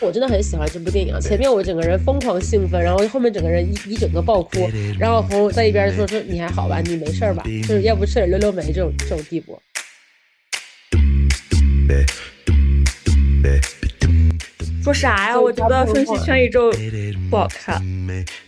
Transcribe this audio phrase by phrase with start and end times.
[0.00, 9.60] 我真的很喜欢这部电影，前面我整个人疯狂兴奋，然后后面整个人一一整个爆哭，然后朋友在一边说说你还好吧，你没事儿吧，就是要不吃点溜溜梅这种这种地步。
[14.82, 15.40] 说啥呀？
[15.40, 16.72] 我觉得《瞬息全宇宙》
[17.30, 17.80] 不好看，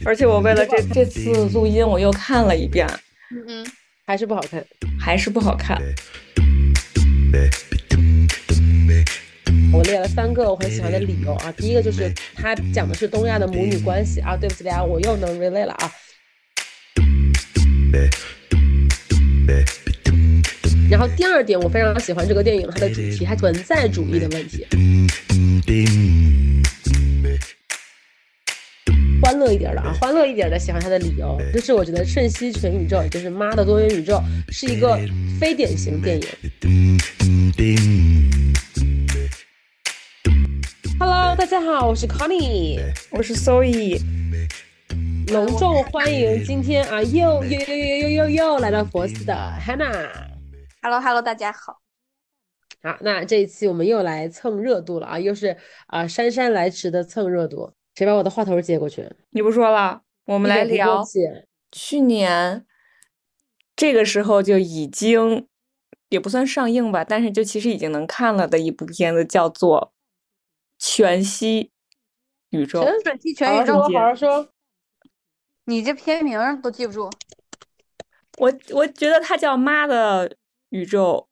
[0.04, 2.86] 而且我为了这这次录音，我又看了一遍，
[3.46, 3.64] 嗯，
[4.04, 4.64] 还是不好看，
[4.98, 5.80] 还是不好看。
[9.75, 15.90] 我列了三个我很喜欢的理由啊，第一个就是它讲的是东亚的母女关系啊，对不起大家，我又能 relate 了啊。
[20.89, 24.64] 然后第二点，我非常喜欢这个电影它的主题，它存在主义的问题。
[29.21, 34.97] 欢乐一点的啊，欢乐一点的喜欢它的理由，就是我觉得《瞬息全宇宙》也就是《妈的多元宇宙》是一个
[35.41, 36.28] 非典型电影。
[40.98, 42.78] Hello，大家好，我是 Connie，
[43.10, 44.00] 我是 Soe
[45.32, 50.08] 隆重欢迎今天啊又又又又又又又来到佛寺的 Hannah。
[50.82, 51.80] Hello，Hello，大家好。
[52.82, 55.56] 好，那这一期我们又来蹭热度了啊，又是
[55.88, 57.72] 啊姗姗来迟的蹭热度。
[57.97, 59.10] 谁把我的话头接过去？
[59.30, 61.04] 你不说了，我们来聊。
[61.72, 62.64] 去年
[63.74, 65.48] 这个时候就已经
[66.08, 69.94] 也不算上映吧，但是就其实已经能看了的一部片子，叫做。
[70.86, 71.70] 全息
[72.50, 74.46] 宇宙，全息全宇宙，好好说。
[75.64, 77.08] 你这片名都记不住。
[78.36, 80.36] 我我觉得它叫《妈的
[80.68, 81.26] 宇宙》，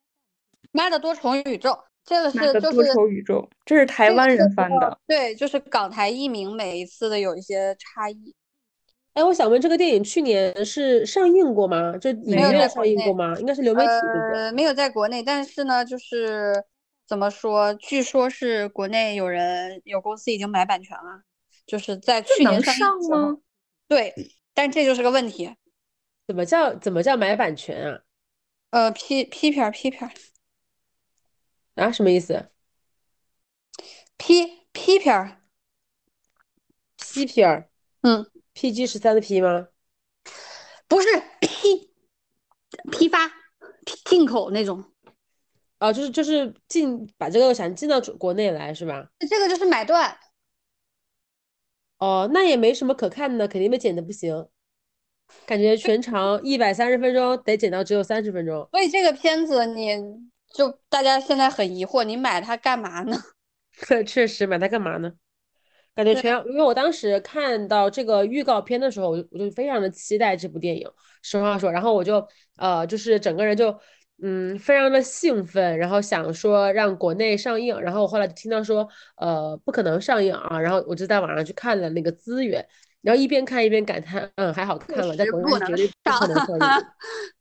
[0.72, 1.78] 妈的多重宇宙。
[2.02, 4.98] 这个是就是多重宇宙，这是台湾人翻的。
[5.06, 8.34] 对，就是港台译名每一次的有一些差异。
[9.12, 11.94] 哎，我想问，这个电影去年是上映过吗？
[11.98, 13.36] 就没有上映过吗？
[13.38, 13.90] 应该是流媒体，
[14.32, 16.64] 呃，没有在国内，但是呢，就是。
[17.12, 17.74] 怎么说？
[17.74, 21.22] 据说是国内有人有公司已经买版权了，
[21.66, 23.36] 就是在去年上吗？
[23.86, 24.14] 对，
[24.54, 25.54] 但这就是个问题。
[26.26, 28.00] 怎么叫怎么叫买版权啊？
[28.70, 30.10] 呃，批批片批片
[31.74, 31.92] 啊？
[31.92, 32.48] 什么意思？
[34.16, 35.42] 批批片
[36.96, 37.68] 批片
[38.00, 39.68] 嗯，PG 十三的 P 吗？
[40.88, 41.08] 不是
[41.42, 41.92] 批
[42.90, 43.30] 批发
[44.06, 44.90] 进口那种。
[45.82, 49.04] 啊，就是就是进把这个想进到国内来是吧？
[49.28, 50.16] 这个就是买断。
[51.98, 54.46] 哦，那也没什么可看的，肯定被剪的不行。
[55.44, 58.68] 感觉全长一百三十分钟，得剪到只有三十分钟。
[58.70, 59.98] 所以这个片子，你
[60.54, 63.16] 就大家现在很疑惑，你买它干嘛呢？
[64.06, 65.12] 确实，买它干嘛呢？
[65.96, 70.88] 感觉全，因为我当时看到这个预告片的时候，我就我就非常的期待这部电影。
[71.22, 72.24] 实话说，然后我就
[72.56, 73.76] 呃，就是整个人就。
[74.24, 82.64] 嗯，非常的兴奋，然后想说让国内上映，然后我后来就听到说，呃，不可能上映啊，然后我就在网上去看了那个资源，
[83.00, 86.60] 然后一边看一边感叹，嗯，还好看了，在国内绝对不可能上映。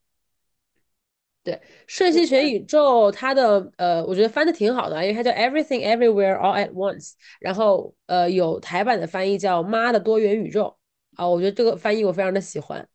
[1.44, 1.54] 对，
[1.86, 10.76] 《瞬息全宇宙》它的呃，我觉得翻的挺好的，因为它叫 Everything Everywhere All at Once，然后呃，有台版的翻译叫《妈的多元宇宙》
[11.22, 12.88] 啊，我觉得这个翻译我非常的喜欢，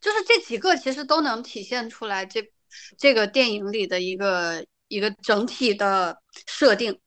[0.00, 2.52] 就是这几个其实都能体现出来这。
[2.98, 6.98] 这个电影里的一个一个整体的设定，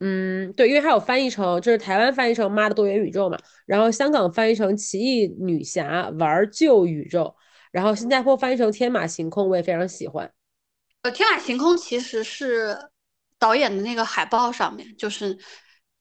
[0.00, 7.24] 嗯，对，因为它有翻译成，就是台湾翻译成《妈的多元宇宙》嘛，然后香港翻译成《奇异女侠玩旧宇宙》，
[7.70, 10.32] 然后新加坡翻译成《天马行空》，我也非常喜欢。
[11.02, 12.76] 呃，《天马行空》其实是
[13.38, 15.36] 导演的那个海报上面，就是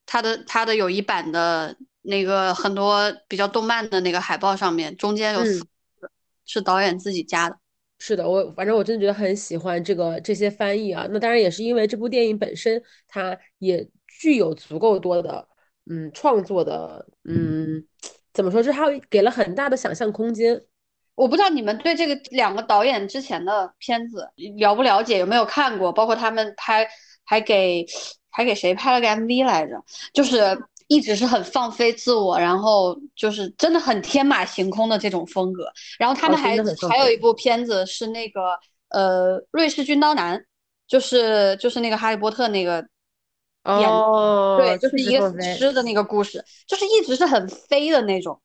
[0.06, 5.59] 他的他的有一版的那个很多比较动漫的那个海报上面，中间有四
[6.00, 6.09] 个
[6.45, 7.57] 是导演自己加的。
[8.03, 11.06] 是的，我反正我真的觉得很喜欢这个这些翻译啊。
[11.12, 15.47] 那当然也是因为这部电影本身，它也具有足够多的
[15.88, 17.85] 嗯创作的嗯
[18.34, 20.59] 怎么说，就是它给了很大的想象空间。
[21.13, 25.94] 我不知道你们对这个两个导演之前的片子了不了解，有没有看过？
[25.94, 26.88] 包括他们拍
[27.24, 27.86] 还给
[28.31, 29.75] 还给谁拍了个 MV 来着？
[30.12, 30.39] 就是。
[30.92, 35.72] 一直是很放飞自我，然后就是真的很天马行空的这种风格。
[35.98, 36.58] 然后他们还
[36.90, 38.60] 还有一部片子是那个
[38.90, 40.46] 呃瑞士军刀男，
[40.86, 42.86] 就是就是那个哈利波特那个
[43.80, 43.90] 演，
[44.58, 48.42] 对，就是一个死尸的那个故事，就是一直是很飞的那种，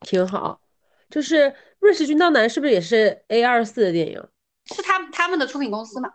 [0.00, 0.58] 挺好。
[1.10, 4.26] 就是瑞士军刀男是不是也是 A 二四的电影？
[4.74, 6.10] 是他他们的出品公司嘛？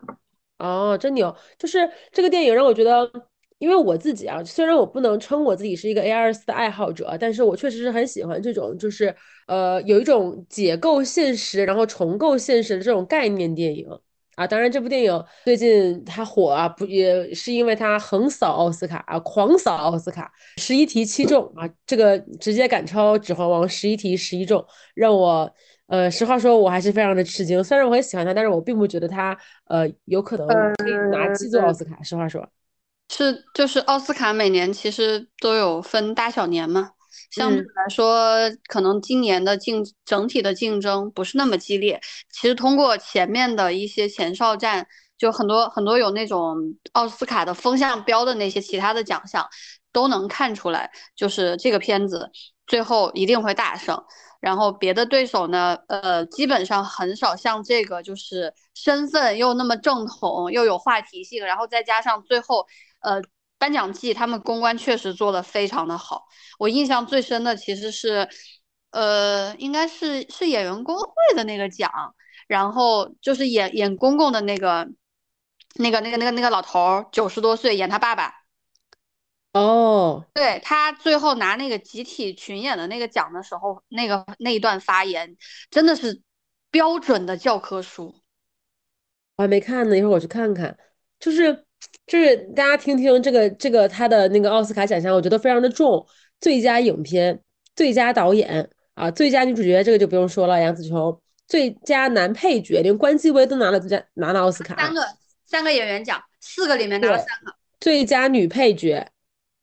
[0.57, 1.37] 哦，真牛！
[1.59, 3.07] 就是这个电影让我觉得。
[3.59, 9.13] 因为我自己啊，虽然我不能称我自己是一个 A 二四的爱好者，但是我确实是很喜欢这种，就是
[9.47, 13.87] 呃，有一种解构现实，然后重构现实的这种概念电影
[14.35, 24.63] 啊，当然这部电影最近它火啊，不也是因为它横扫奥斯卡啊，狂扫奥斯卡，十一题七中啊，这个直接赶超《指环王》十一题十一中，
[24.93, 25.51] 让我
[25.87, 27.63] 呃，实话说，我还是非常的吃惊。
[27.63, 32.03] 虽然我很喜欢他，但是我并不觉得他呃有可能可以拿七座奥斯卡。
[32.03, 32.47] 实话说，
[33.09, 36.91] 是就是奥斯卡每年其实都有分大小年嘛。
[37.31, 38.37] 相对来说，
[38.67, 41.99] 可能今年的竞整体的竞争不是那么激烈。
[42.31, 44.87] 其实通过前面的一些前哨战，
[45.17, 46.55] 就很多很多有那种
[46.93, 49.45] 奥斯卡的风向标的那些其他的奖项，
[49.91, 52.31] 都能看出来，就是这个片子
[52.65, 54.01] 最后一定会大胜。
[54.39, 62.65] 然后别的对手呢，呃，基本上很少像这个，就是身份又那么正统，又有话题性，然后再加上最后，
[63.01, 63.21] 呃。
[63.59, 66.27] 颁奖季，他们公关确实做的非常的好。
[66.59, 68.29] 我印象最深的其实是，
[68.91, 72.13] 呃，应该是是演员工会的那个奖，
[72.47, 74.87] 然后就是演演公公的那个，
[75.73, 78.31] 那个那个那个那个老头，九十多岁演他爸爸。
[79.53, 85.35] 哦，对他最后拿那个集体群演的那个奖的时候，那个那一段发言
[85.71, 86.21] 真的是
[86.69, 88.13] 标准的教科书。
[89.37, 90.77] 我还没看呢，一会儿我去看看。
[91.19, 91.65] 就是。
[92.05, 96.05] 就是大家听听这个这个他的那个奥斯卡奖项，我觉得非常的重。
[96.39, 97.41] 最佳影片、
[97.75, 101.19] 最佳导演啊、最佳女主角这个就不用说了，杨紫琼。
[101.47, 104.75] 最佳男配角，连关继威都拿了最佳拿了奥斯卡。
[104.75, 105.01] 三个
[105.45, 107.55] 三个演员奖，四个里面拿了三个。
[107.79, 109.09] 最佳女配角，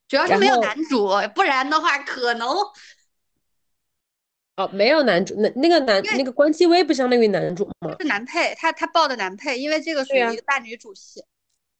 [0.08, 2.48] 主要是没有男主，不然的话可能。
[4.56, 7.94] 哦，没有男主，那那个男那个关继威不相当于男主吗？
[8.00, 11.22] 是男配，他他报的男配，因为这个属于一个大女主戏。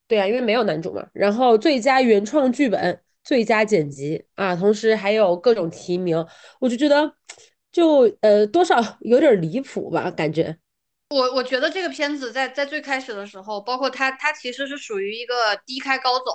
[0.07, 1.07] 对啊，因为没有男主嘛。
[1.13, 6.25] 然后最佳原创剧本、最佳剪辑啊，同时还有各种提名，
[6.61, 7.15] 我就觉得
[7.73, 10.59] 就呃多少 有点离谱吧，感觉。
[11.11, 15.35] 我我觉得这个片子在在最开始的时候，包括它它其实是属于一个
[15.65, 16.33] 低开高走，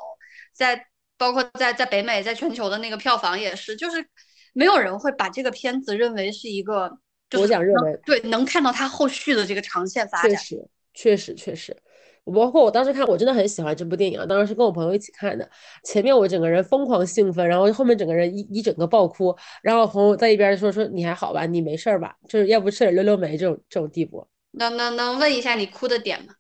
[0.54, 0.86] 在
[1.18, 4.06] 包括在在北美在全球的那个票房也是，就是
[4.54, 6.98] 没有人会把这个片子认为是一个
[7.38, 10.32] 我讲热门，对，能看到它后续的这个长线发展。
[10.32, 11.76] 确实，确实，确实。
[12.32, 14.26] 包括我当时看，我真的很喜欢这部电影啊！
[14.26, 15.50] 当时是跟我朋友一起看的，
[15.84, 22.16] 前面我整个人疯狂兴奋，然后后面整个人一一整个爆哭，然后朋友在一边说说你还好吧，你没事吧？
[22.28, 24.28] 就是要不吃点溜溜梅这种这种地步。
[24.52, 26.34] 能能能问一下你哭的点吗？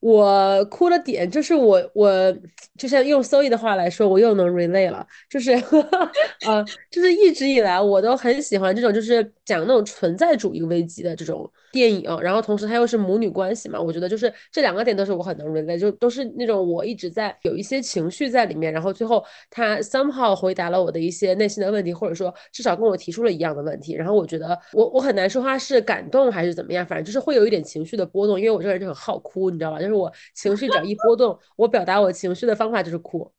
[0.00, 2.34] 我哭的点就是我我
[2.78, 5.52] 就像用 Zoe 的话来说，我又能 relate 了，就是
[6.46, 29.78] 呃，就是一直以来我都很喜欢这种就是讲那种存在主义危机的这种电影，然后同时它又是母女关系嘛，我觉得就是这两个点都是我很能 relate，就都是那种我一直在有一些情绪在里面，然后最后他 somehow 回答了我的一些内心的问题，或者说至少跟我提出了一样的问题，然后我觉得我我很难说他是感动还是怎么样，反正就是会有一点情绪的波动，因为我这个人就很好哭，你知道吧？
[29.78, 29.90] 就是。
[30.00, 33.30] 我情绪只要一波动，我表达我情绪的方法就是哭。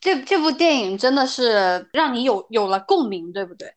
[0.00, 3.72] 这这部电影真的是让你有有了共鸣，对不对？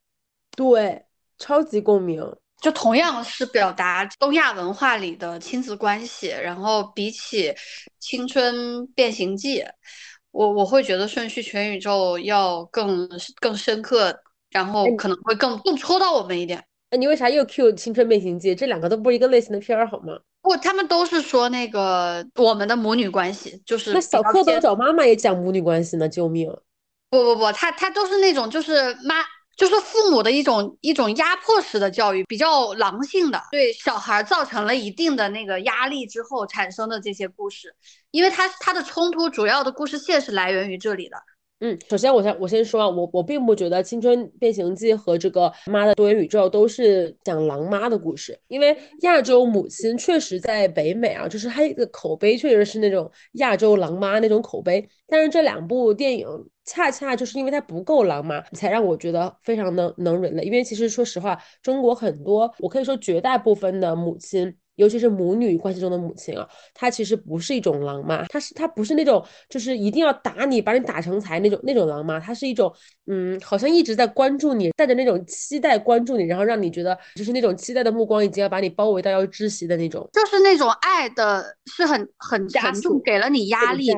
[0.55, 1.03] 对，
[1.43, 2.23] 超级共鸣。
[2.61, 7.49] 就同样是表达东亚文化里的亲子关系，然后比起
[7.99, 9.59] 《青春变形记》，
[10.31, 13.09] 我我会觉得《顺序全宇宙》要更
[13.41, 14.17] 更深刻，
[14.49, 16.63] 然后可能会更更戳到我们一点。
[16.91, 18.55] 哎，你为啥又 Q《青春变形记》？
[18.57, 20.17] 这两个都不是一个类型的片儿，好吗？
[20.41, 26.49] 不，他们都是说那个我们的母女关系，就是那小蝌蚪找妈妈也讲母女关系呢，救命！
[27.09, 29.15] 不不不，他他都是那种就是妈，
[29.55, 37.73] 就是父母的一种一种压迫式的教育，比较狼性的，对小孩造成了一定的那个压力之后产生的这些故事，
[38.11, 41.17] 因为他他的冲突主要的故事线是来源于这里的。
[41.59, 56.27] 嗯，首先我先我先说啊，我我并不觉得《青春变形记》和这个《妈的多元宇宙》都是讲狼妈的故事，因为亚洲母亲确实在北美啊，就是它一个口碑确实是那种亚洲狼妈那种口碑，但是这两部电影
[56.65, 60.43] 恰恰就是因为它不够狼嘛，才让我觉得非常的能忍耐。
[60.43, 64.55] 因为其实说实话，中国很多，我可以说绝大部分的母亲。
[64.75, 72.73] 尤其是母女关系中的母亲啊，她其实不是一种狼妈，她是她不是那种就是一定要打你把你打成才那种那种狼妈，她是一种
[73.05, 83.91] 嗯，好像一直在关注你，带着那种期待关注你，然后让你觉得就是那种期待的目光已经要把你包围到要窒息的那种，就是那种爱的是很很沉重，给了你压力。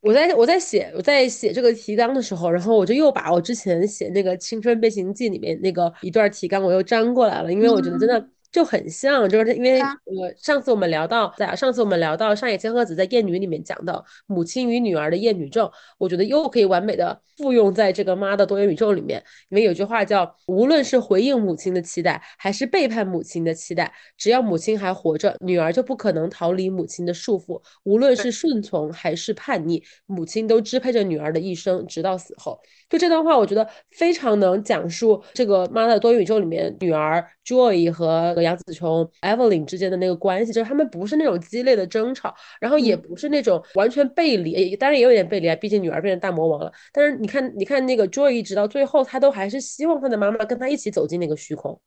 [0.00, 8.28] 我在我在写我在写这个提纲的时候，然后我就又把我之前写那个《青春变形记》里面那个一段提纲我又粘过来了，因为我觉得真的。
[8.50, 19.22] 就很像，就是因为呃，上次我们聊到，在上次我们聊到上野千鹤子在《厌女》里面讲的母亲与女儿的厌女症，我觉得又可以完美的复用在这个妈的多元宇宙里面。
[19.50, 27.60] 因为有句话叫，无论是回应母亲的期待，还是背叛母亲的期待，只要母亲还活着，女儿就不可能逃离母亲的束缚。
[27.84, 32.58] 无论是顺从还是叛逆，母亲都支配着女儿的一生，直到死后。
[32.88, 46.72] 就这段话，我觉得非常能讲述这个妈的多元宇宙里面女儿 Joy 和杨紫琼 Evelyn 之间的那个关系，就是他们不是那种激烈的争吵，然后也不是那种完全背离，当然也有点背离啊，毕竟女儿变成大魔王了。
[46.90, 51.78] 但是你看，你看那个 Joy 一直到最后，她都还是希望她的妈妈跟她一起走进那个虚空，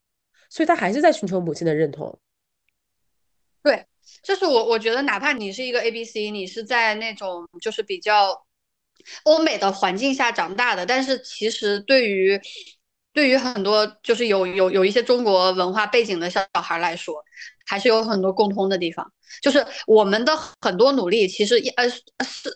[0.52, 2.20] 所以她还是在寻求母亲的认同。
[3.64, 3.84] 对，
[4.22, 8.46] 就是我我觉得，哪怕你是一个 A B C，你是在那种就是比较。
[9.24, 12.40] 欧美的环境下长大的，但是其实对于
[13.14, 17.16] 对于很多就是有有有一些中国文化背景的小小孩来说，
[17.66, 19.12] 还是有很多共通的地方。
[19.42, 22.02] 就是我们的很多努力，其实呃是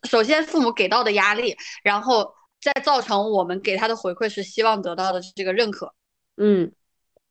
[0.09, 2.29] 首先父母给到的压力，然后
[2.61, 5.93] 再造成我们给他的回馈是希望得到的这个认可。
[6.35, 6.69] 嗯，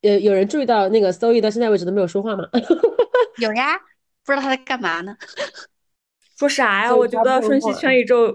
[0.01, 2.45] 有有人注意到那个 Zoe 到现在为止都没有说话吗？
[3.39, 3.79] 有呀，
[4.25, 5.15] 不知道他在干嘛呢？
[6.39, 6.95] 说啥呀？
[6.95, 8.33] 我觉得《瞬息全宇宙》。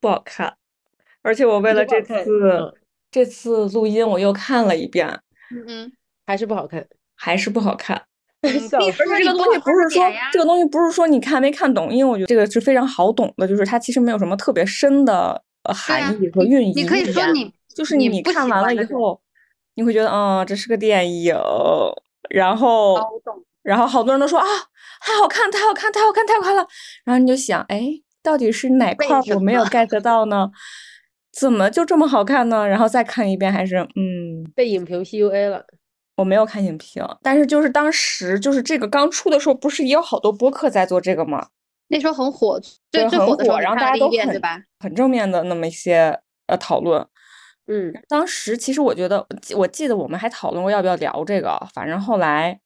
[0.00, 0.56] 不好看，
[1.22, 2.74] 而且我为了这次
[3.10, 5.06] 这次录音，我又看了一遍，
[5.50, 5.92] 嗯嗯，
[6.26, 8.02] 还是不好看，还是不好看。
[8.42, 16.72] 而且这个东西不是说这个东西不是说你看没看懂，因为我觉得这个是非常好懂的，就是它其实没有什么特别深的含义和寓意。
[16.72, 19.20] 你可以说你就是你看完了以后，
[19.74, 21.36] 你会觉得嗯，这是个电影，
[22.30, 22.98] 然后
[23.62, 24.46] 然后好多人都说啊，
[25.02, 26.66] 太好看，太好看，太好看，太好看了，
[27.04, 28.00] 然后你就想，哎。
[28.22, 30.50] 到底是哪块我没有 get 到呢？
[31.32, 32.66] 怎么就这么好看呢？
[32.66, 35.64] 然后再看一遍，还是嗯，被影评 PUA 了。
[36.16, 41.46] 我没有看影评，但是就是当时就是这个刚出的时候，不是也有好多播客在做这个吗？
[41.88, 42.60] 那时候很火，
[42.90, 44.42] 对，很火，然后大家都很
[44.80, 47.06] 很正面的那么一些呃讨论。
[47.68, 52.60] 嗯，当时其实我觉得，我记得我们还讨论过要不要聊这个，反正后来。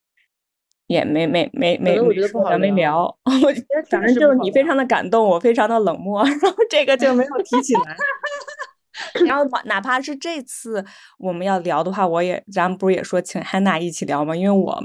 [0.86, 3.52] 也没没没没我觉得不好没聊， 我
[3.88, 7.96] 反正就是你非常的感动，我非常的冷漠， 然后这个就没有提起来。
[9.26, 10.84] 然后哪怕是这次
[11.18, 14.36] 我们要聊的话，我也咱们不是也说请汉娜一起聊吗？
[14.36, 14.82] 因为我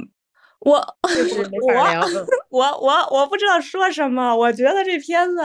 [0.61, 4.35] 我我我我我不知道说什么。
[4.35, 5.41] 我觉得这片子，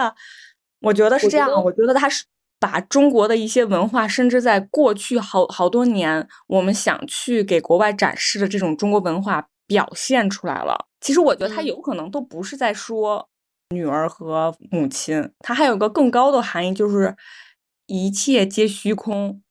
[0.80, 2.24] 我觉得是这样，我觉得他是
[2.58, 9.48] 把中国的一些文化，甚至在过去好好多年，我们想去给国外展示的这种中国文化。
[9.66, 10.86] 表现出来了。
[11.00, 13.28] 其实我觉得他有可能都不是在说
[13.70, 17.14] 女儿和母亲，他还有个更高的含义，就是
[17.86, 19.42] 一切皆虚空，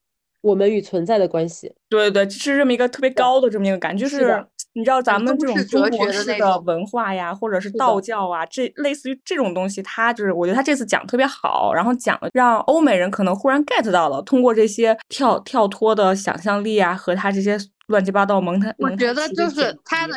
[0.41, 1.75] 我们与存在的关系。
[1.89, 4.43] 对对对，是这么一个特别高的这么一个感觉，就是
[4.73, 17.55] 你知道咱们这种中国式的文化呀，或者是道教啊，这类似于这种东西，他就是我觉得他这次讲特别好，然后讲让欧美人可能忽然 get 到了，通过这些跳跳脱的想象力啊，和他这些。
[17.87, 20.15] 乱七八糟蒙太，我觉得就是他的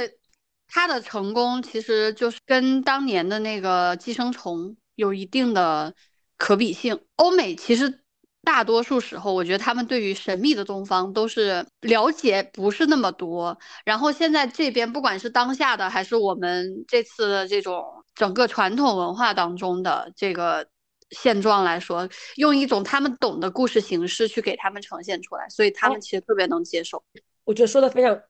[0.68, 5.94] 他的成功，其实就是跟当年的那个寄生虫有一定的
[6.36, 7.00] 可比性。
[7.16, 8.02] 欧美其实
[8.42, 13.58] 大多数时候，我觉得他们对于神秘的东方都是了解不是那么多。
[13.84, 20.68] 然后现在这边，不管是当下的还是我们这次的这种整个传统文化当中的这个
[21.10, 27.02] 现状来说，用一种他们懂的故事形式去给他们呈现出来，所以他们其实特别能接受。
[27.46, 28.20] 我觉得说的非常，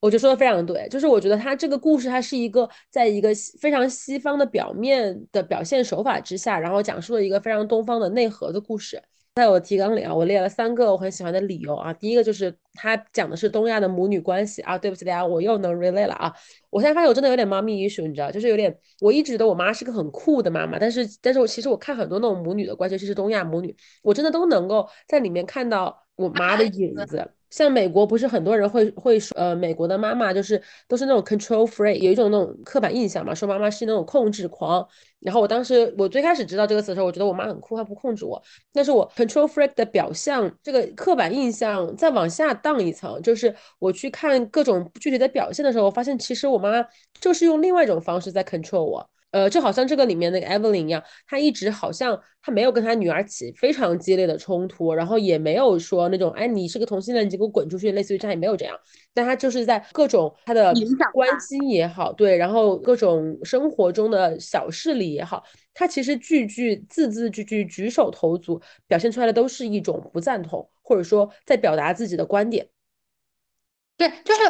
[0.00, 3.28] 我觉得说的非常对，就是我觉得他这个故事，它是一个在一个
[3.60, 9.02] 非常西方的表面的表现手法之下，然后讲述了一个非常东方的内核的故事。
[9.34, 11.92] 在我提纲里啊，我列了三个我很喜欢的理由啊。
[11.92, 14.78] 第一个就是他讲的是东亚的母女关系啊。
[14.78, 16.32] 对不起大家，我又能 relate 了啊。
[16.70, 27.30] 我现在发现我真的有点妈咪艺术你知道，就是有点，我一直觉得我妈是个很酷的妈妈，但是，但是我其实我看很多那种母女的关系，其实东亚母女，我真的都能够在里面看到我妈的影子。
[27.50, 34.86] 像美国不是很多人会会说，呃，美国的妈妈就是都是那种 control freak，有一种那种刻板印象嘛，说妈妈是那种控制狂。
[35.20, 38.40] 然后我当时我最开始知道这个词的时候，我觉得我妈很酷，她不控制我。
[38.72, 46.70] 但是我 control freak 的表象，这个刻板印象再往下荡一层，就是我去看各种具体的表现的时候，我发现其实我妈
[47.20, 49.10] 就是用另外一种方式在 control 我。
[49.32, 58.74] 呃，就好像这个里面那个 Evelyn 一样，她一直好像她没有跟她女儿起非常激烈的冲突，然后也没有说那种，哎，你是个同性恋，你给我滚出去，类似于这样也没有这样。
[59.12, 60.72] 但她就是在各种她的
[61.12, 65.42] 关心也好，对，然后各种生活中的小事里也好，
[65.74, 72.66] 她其实句句字字句句举手投足表现出来的都是一种不赞同，或者说在表达自己的观点。
[73.96, 74.40] 对，就是，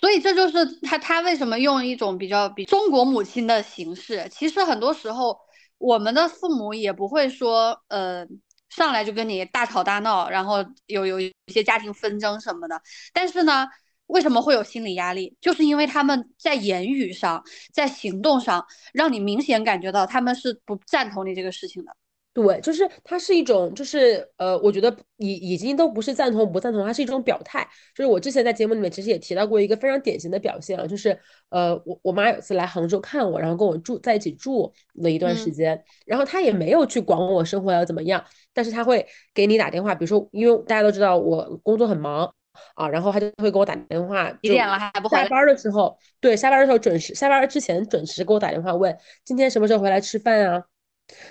[0.00, 4.28] 所以这就是他他为什么用一种比较比中国母亲的形式。
[4.30, 5.38] 其实很多时候，
[5.78, 8.26] 我们的父母也不会说，呃，
[8.68, 12.82] 上来就跟你大吵大闹，然后有有一些家庭纷争什么的。
[13.12, 13.68] 但是呢，
[14.08, 15.36] 为什么会有心理压力？
[15.40, 21.96] 就是因为他们在言语上，在行动上，让你明显感觉到他们是不赞同你这个事情的。
[22.36, 27.66] 对，就是它是一种，就是呃，我觉得已已经都不是赞同不赞同，它是一种表态。
[27.94, 42.30] 就是我之前在节目里面其实也提到过一个非常典型的表现啊，就是呃，我我妈有次来杭州看我，然后跟我住在一起住了一段时间，然后她也没有去管我生活要怎么样，但是她会给你打电话，比如说因为大家都知道我工作很忙
[42.74, 45.24] 啊，然后她就会给我打电话，几点了还不回来？
[45.24, 50.62] 下班的时候，对，下班的时候准时，下班之前准时给我打电话问今天什么时候回来吃饭啊？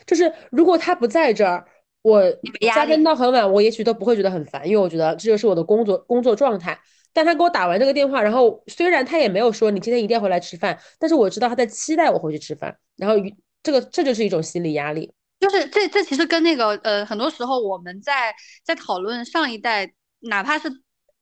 [0.06, 1.66] 就是如果他不在这儿，
[2.02, 2.24] 我
[2.62, 6.80] 加班到很晚，我也许都不会觉得很烦，因为我觉得这就是我的工作工作状态。
[7.14, 12.78] 但他给我打完这个电话，然后虽然他也没有说你今天一定要回来吃饭，但是我知道他在期待我回去吃饭。
[12.98, 13.16] 然后
[13.64, 19.90] 这个这就是一种心理压力，就是这这其实跟那个呃很多时候我们在在讨论上一代，
[20.20, 20.70] 哪怕是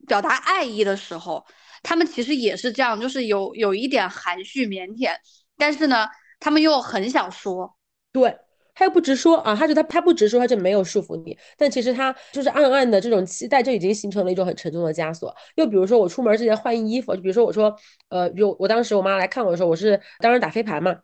[0.08, 1.46] 表达爱意的时候，
[1.84, 5.16] 他们其实也是这样，就是有有一点含蓄腼腆，
[5.58, 6.08] 但是呢，
[6.40, 7.76] 他们又很想说。
[8.14, 8.34] 对
[8.76, 11.38] 他又不直说啊，他就他他不直说，他就没有束缚你。
[11.58, 15.36] 但其实他就是暗暗的这种期待，就已经形成了一种很沉重的枷锁。
[15.56, 17.76] 又比如说我出门之前换衣服，就比如说我说，
[18.10, 20.96] 呃，有我当时我妈来看我的时候，我是当时打飞盘嘛，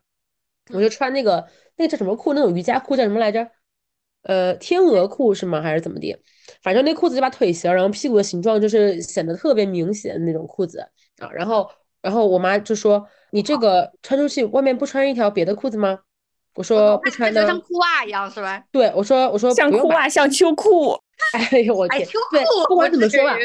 [0.72, 3.48] 我就穿那个那个叫什么裤，那种瑜伽裤叫什么来着？
[4.22, 5.62] 呃，天鹅裤是吗？
[5.62, 6.16] 还是怎么的？
[6.62, 10.80] 反正那裤子就把腿型，然后屁股的形状就是显得特别明显的那种裤子
[11.18, 11.30] 啊。
[11.32, 11.70] 然后
[12.02, 16.00] 然后我妈就说：“你这个穿出去外面不穿一条别的裤子吗？”
[16.54, 18.62] 我说不穿的，像裤袜一样是吧？
[18.72, 20.98] 对，我说我说像裤袜，像秋裤。
[21.52, 22.00] 哎呦我天！
[22.32, 23.36] 对，不管怎么说吧，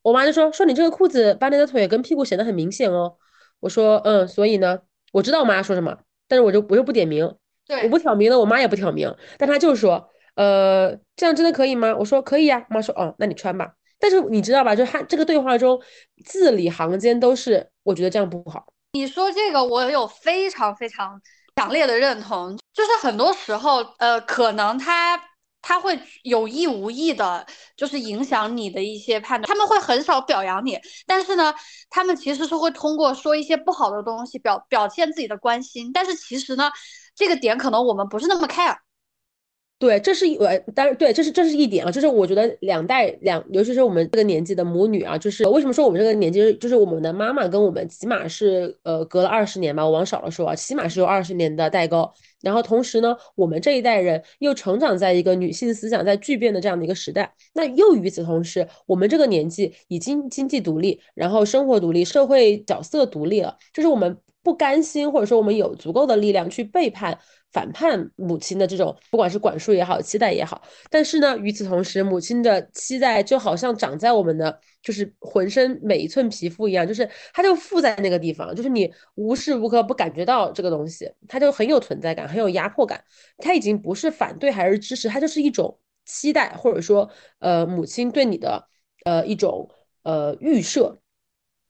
[0.00, 3.16] 我妈就说说你这个裤子把你的腿跟屁股显得很明显哦。
[3.60, 4.78] 我说嗯，所以呢，
[5.12, 5.94] 我知道我妈说什么，
[6.26, 7.30] 但是我就我又不点名，
[7.66, 11.94] 对，我不挑明了，我妈也不挑明，但她就说呃，这样真的可以吗？
[11.98, 12.64] 我说可以呀。
[12.70, 13.74] 妈说哦，那你穿吧。
[13.98, 15.78] 但是你知道吧，就她这个对话中
[16.24, 18.64] 字里行间都是我觉得这样不好。
[18.92, 21.20] 你说这个我有非常非常。
[21.58, 25.20] 强烈的认同，就是很多时候，呃，可能他
[25.60, 27.44] 他会有意无意的，
[27.76, 29.48] 就是影响你的一些判断。
[29.48, 31.52] 他们会很少表扬你，但是呢，
[31.90, 35.90] 他们其实是会通过说一些不好的东西表表现自己的关心。
[35.92, 36.70] 但是其实呢，
[37.16, 38.76] 这个点可能我们不是那么 care。
[39.78, 52.10] 对，这是一呃，当然对，这是这是一点啊，就是我觉得两代两，尤其是我们这个年纪的母女啊，就是为什么说我们这个年纪，就是我们的妈妈跟我们起码是呃隔了二十年吧，我往少了说啊，起码是有二十年的代沟。
[52.42, 67.16] 然后同时呢，我们这一代人又成长在一个女性思想在巨变的这样的一个时代，那又与此同时，我们这个年纪已经经济独立，然后生活独立，社会角色独立了，就是我们不甘心，或者说我们有足够的力量去背叛。
[67.52, 83.02] 反叛母亲的这种，不管是管束也好，期待也好，但是呢，与此同时，母亲的期待就好像长在我们的就是浑身每一寸皮肤一样，就是它就附在那个地方，就是你无时无刻不感觉到这个东西，它就很有存在感，很有压迫感。
[83.38, 88.68] 它已经不是反对还是支持，它就是一种期待，或者说，呃，母亲对你的
[89.04, 89.70] 呃一种
[90.02, 91.00] 呃预设。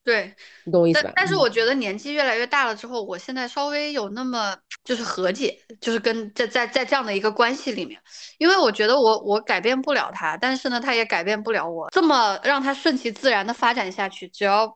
[0.09, 1.13] 对，你懂我意思吧？
[1.15, 8.01] 但是我觉得年纪越来越大了之后，我现在稍微有那么就是和解，就是跟在在在这样的一个关系里面，
[8.39, 11.87] 因为我觉得我我改变不了他，但是呢，他也改变不了我。
[11.91, 14.75] 这么让他顺其自然的发展下去，只要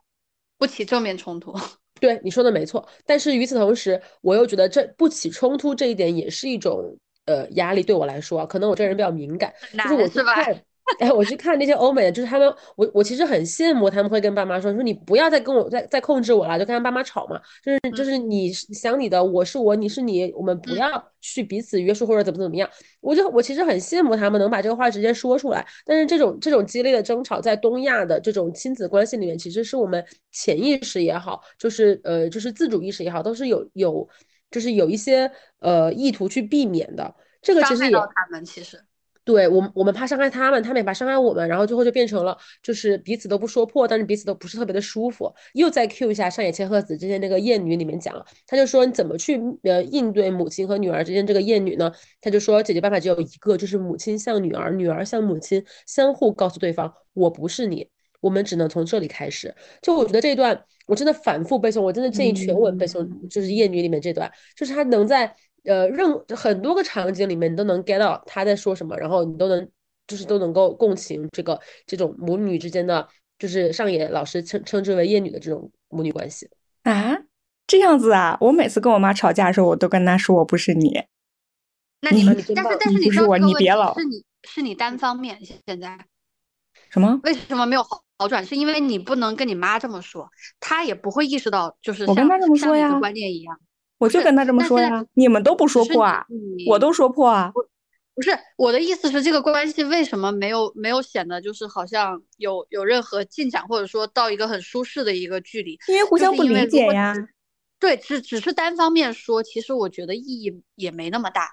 [0.60, 1.52] 不起正面冲突。
[2.00, 2.88] 对，你说的没错。
[3.08, 9.52] 但是与此同时，我又觉得这不起冲突这一点也是一种呃压力，对我来说，可能我这人比较敏感，
[9.84, 10.36] 就是我是吧？
[11.00, 22.69] 哎，我去看那些欧美的，就是他们，我我其实很羡慕他们会跟爸妈说，说你不要再跟我再再控制我了，就跟他爸妈吵嘛，就是就是你想你的，我是我，你是你，我们不要去彼此约束或者怎么怎么样。
[23.00, 34.08] 我就我其实很羡慕他们能把这个话直接说出来，但是这种这种激烈的争吵在东亚的这种亲子关系里面，其实是我们潜意识也好，就是呃就是自主意识也好，都是有有
[34.52, 37.15] 就是有一些呃意图去避免的。
[37.41, 38.80] 这个其实也他们其实。
[39.25, 45.33] 对我们，我们怕伤害他们，他们也怕伤害我们，然后最后就变成了，就是彼此都不说破，但是彼此都不是特别的舒服。
[45.53, 51.89] 又再 Q 一下上野千鹤子之前那个厌女里面讲了，他就说你怎么去呃应对母亲和女儿之间这个厌女呢？
[52.19, 57.88] 他就说解决办法只有一个，就是母亲像女儿，女儿像母亲，相互告诉对方我不是你，
[58.19, 59.55] 我们只能从这里开始。
[59.81, 65.33] 就我觉得这一段我真的反复背诵，我真的建议全文背诵，就是厌女里面这段，就是他能在。
[65.63, 69.69] 呃，任很多个场景里面，你都能 get 到他在说什么，然后你都能
[70.08, 76.49] 就是都能够共情这个这种母女之间的，就就是上野老师称称之为厌女的这种母女关系
[76.84, 77.17] 啊？
[77.67, 78.38] 这样子啊？
[78.39, 81.04] 我每次跟我妈吵架的时候，我都跟她说我不是你。
[81.99, 85.97] 那你 们，但是但是你不是我，你别老是你是你单方面现在
[86.89, 87.19] 什么？
[87.23, 88.45] 为什么没有好转？
[88.45, 90.30] 是因为你不能跟你妈这么说，
[90.62, 93.60] 她也不会意识到，就是我跟她这么说呀，观念一样。
[94.03, 96.25] 我就跟他这么说呀，你们都不说破啊，
[96.67, 97.51] 我都说破啊。
[98.15, 105.79] 不是我的意思是，这个关系为什么没有没有显得就是好像有有任何进展，或者说到一个很舒适的一个距离？
[105.87, 107.15] 因为互相不理解呀。
[107.79, 111.49] 对，只只是单方面说，其实我觉得意义也没那么大。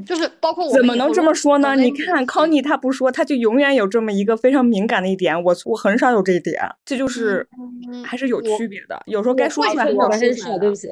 [0.00, 1.74] 就是包括我怎么能这么说呢？
[1.74, 5.42] 你看康妮她不说，她就永远有这么一个非常敏感的一点。
[5.42, 7.46] 我我很少有这一点，这就是
[8.04, 9.02] 还是有区别的。
[9.06, 10.88] 有时候该说出来，我先说，对不起。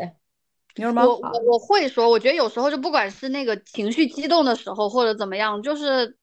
[0.76, 1.04] 你什么？
[1.04, 6.16] 我我我会说，我觉得有时候就不管是那个情绪激动的时候，或者怎么样，就是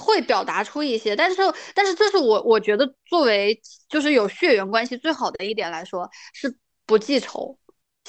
[0.00, 1.14] 会表达出一些。
[1.14, 1.36] 但是
[1.74, 7.58] 但是这是我我觉得作为就是有血缘关系最好的一点来说，是不记仇。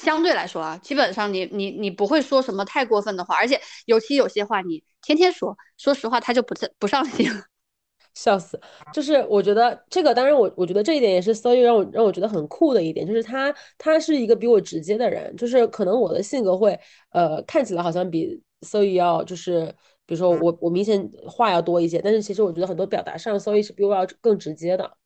[0.04, 7.26] 相对来说啊，基本上你你你不会说什么太过分的话，而且尤其有些话你天天说，说实话他就不不上心。
[8.14, 8.60] 笑死！
[8.92, 16.78] 就是我觉得这个，当然我我觉得这一点也是 So y 让我让我觉得很酷的一点，就是他他是一个比我直接的人，就是可能我的性格会
[17.12, 24.98] 呃看起来好像比 So y 要就是比如说我我明显话要多一些，但是其实我觉得很多表达上 So y 是比我要更直接的。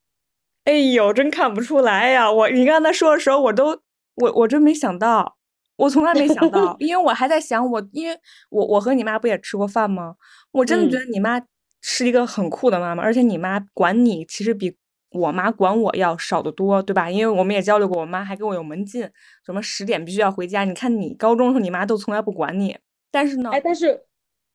[0.65, 2.33] 哎呦，真看不出来呀！
[2.33, 3.81] 我你刚才说的时候，我都
[4.17, 5.37] 我我真没想到，
[5.77, 8.19] 我从来没想到， 因为我还在想我，因为
[8.51, 10.17] 我我和你妈不也吃过饭吗？
[10.53, 11.41] 我真的觉得你妈。
[11.89, 14.77] 是一个很酷的妈妈，而且你妈管你其实比
[15.11, 17.09] 我妈管我要少得多，对吧？
[17.09, 19.09] 因为我们也交流过，我妈还跟我有门禁，
[19.45, 20.65] 什么十点必须要回家。
[20.65, 22.77] 你看你高中时候，你妈都从来不管你。
[23.13, 24.03] 但是呢，哎，但是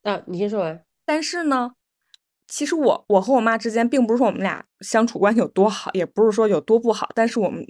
[0.03, 0.83] 啊，你先说完。
[1.05, 1.71] 但是呢，
[2.49, 7.65] 其实我我和我妈之间，并不是说我们俩相处关系有多好，也不是说有多不好，但是我们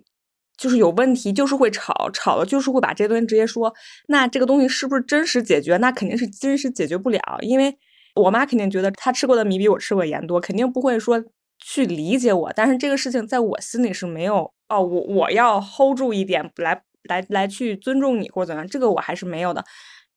[0.62, 3.74] 就是有问题，就是会吵，吵了就是会把这些东西直接说。
[4.08, 5.78] 那这个东西是不是真实解决？
[5.78, 7.76] 那肯定是真实解决不了，因为。
[8.13, 11.24] 我妈肯定觉得她吃过的米比我吃过盐多，肯定不会说
[11.58, 12.52] 去理解我。
[12.54, 19.63] 但是这个事情在我心里是没有哦，我我要 hold 住一点来来来去尊重你或者怎样，这个我还是没有的。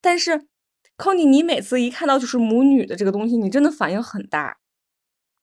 [0.00, 0.37] 但是
[0.98, 4.57] c o n y 你每次一看到就是母女的这个东西，你真的反应很大。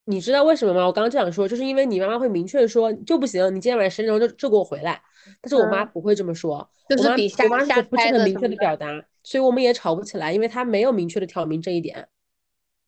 [0.05, 0.85] 你知道为什么吗？
[0.85, 5.01] 我刚刚就想说，就是因为你妈妈会明确说就不行，你今天晚上十点钟就就给我回来。
[5.39, 8.87] 但是我妈不会这么说，就是比我妈是不是很明确的表达，
[9.23, 12.07] 所以我们也吵不起来，因为她没有明确的挑明这一点。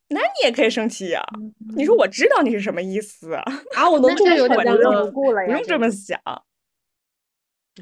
[0.08, 1.24] 那你也可以生气呀！
[1.76, 3.44] 你说我知道你是什么意思啊？
[3.90, 4.60] 我能这么有点
[5.06, 6.20] 无辜了呀，不用这么想。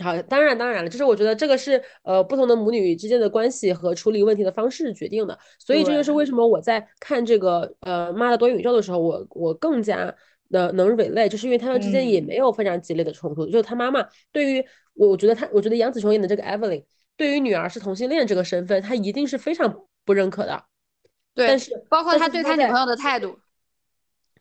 [0.00, 10.14] 好，当然当然了，就是我觉得这个是呃不同的母女之间的关系和处理问题的方式决定的，所以这就是为什么我在看这个呃妈的多元宇宙的时候，我我更加
[10.50, 13.44] 的能 relate，就是因为他们之间也没有非常激烈的冲突。
[13.46, 16.84] 就是他妈妈对于我，我觉得他，我觉得杨紫琼演的这个 Evelyn
[17.16, 20.64] 对于女儿是同性恋这个身份，她一定是非常不认可的。
[21.34, 23.38] 对，但是包括他对他女朋友的态度，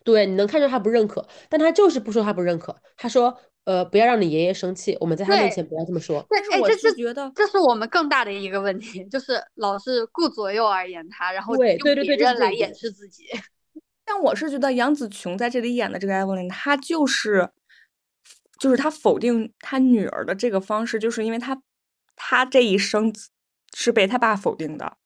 [0.03, 2.75] 对，你能看出他不认可，但他就是不说他不认可。
[2.97, 6.25] 他说，呃，不要让你爷爷生气，我们在他面前不要这么说。
[6.29, 13.25] 但是我是觉得，这是我们更大的一个问题，就是老是顾左右而言他，然后对对对对，来掩饰自己。
[14.03, 17.49] 但我是觉得杨紫琼在这里演的这个艾 n 她就是，
[18.59, 21.61] 就是她否定她女儿的这个方式，就是因为她，
[22.15, 23.13] 她这一生
[23.75, 24.97] 是被她爸否定的。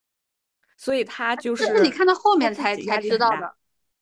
[0.77, 3.53] 所以她就是，这是你看到后面才才知道的，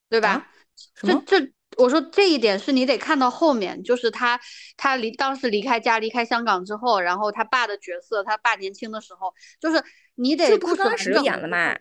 [0.10, 0.48] 对吧？
[0.96, 4.39] 这这，我说这一点是你得看到后面，就是他
[4.77, 9.83] 他离当时离开家离开香港之后，然后他爸的角色，他爸年轻的时候，就是
[10.15, 11.75] 你得故事开始演了嘛？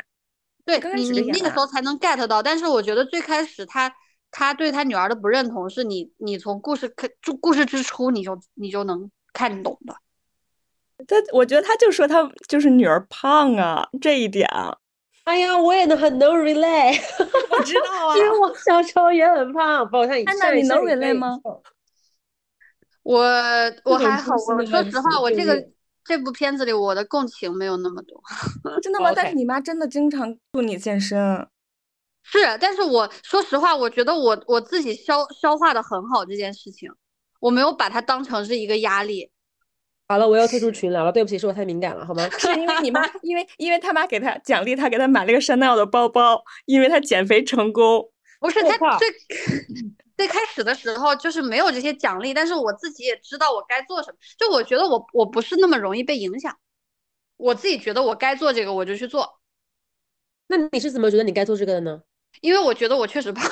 [0.64, 2.42] 对你你那个时候才能 get 到。
[2.42, 3.92] 但是我觉得最开始他
[4.30, 9.96] 他对他女儿的不认同，是你你从故事开就故事之初你就你就能看懂的。
[11.06, 14.76] 他我觉得他就说他就是女儿胖啊这一点啊。
[15.24, 16.98] 哎呀，我也能很能 relay，
[17.50, 20.24] 我知道啊，因为我小时候也很胖，包括像你。
[20.24, 21.38] 那你能 relay 吗？
[23.04, 23.20] 我
[23.84, 25.68] 我还好，我说实话，我这个
[26.04, 28.22] 这部片子里我的共情没有那么多。
[28.80, 29.12] 真的 吗？
[29.12, 31.18] 但是你妈真的经常助你健身。
[32.24, 36.88] 是，但是我说实话，我觉得我我自己消消化的很好这件事情，
[37.40, 39.31] 我没有把它当成是一个压力。
[40.12, 42.28] 好了，我要退出群聊了，对不起，是我太敏感了，好吗？
[42.38, 48.06] 是因为你妈，因为因为他妈给他奖励，他给他买了个香奈儿的包包，因为他减肥成功。
[48.38, 49.08] 不是他最
[50.18, 54.18] 最开始的时候就是没有这些奖励，但是我自己也知道我该做什么。
[54.36, 56.54] 就我觉得我我不是那么容易被影响，
[57.38, 59.38] 我自己觉得我该做这个我就去做。
[60.48, 62.02] 那你是怎么觉得你该做这个的呢？
[62.42, 63.48] 因为我觉得我确实胖。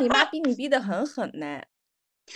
[0.00, 1.62] 你 你妈逼你逼得很狠呢。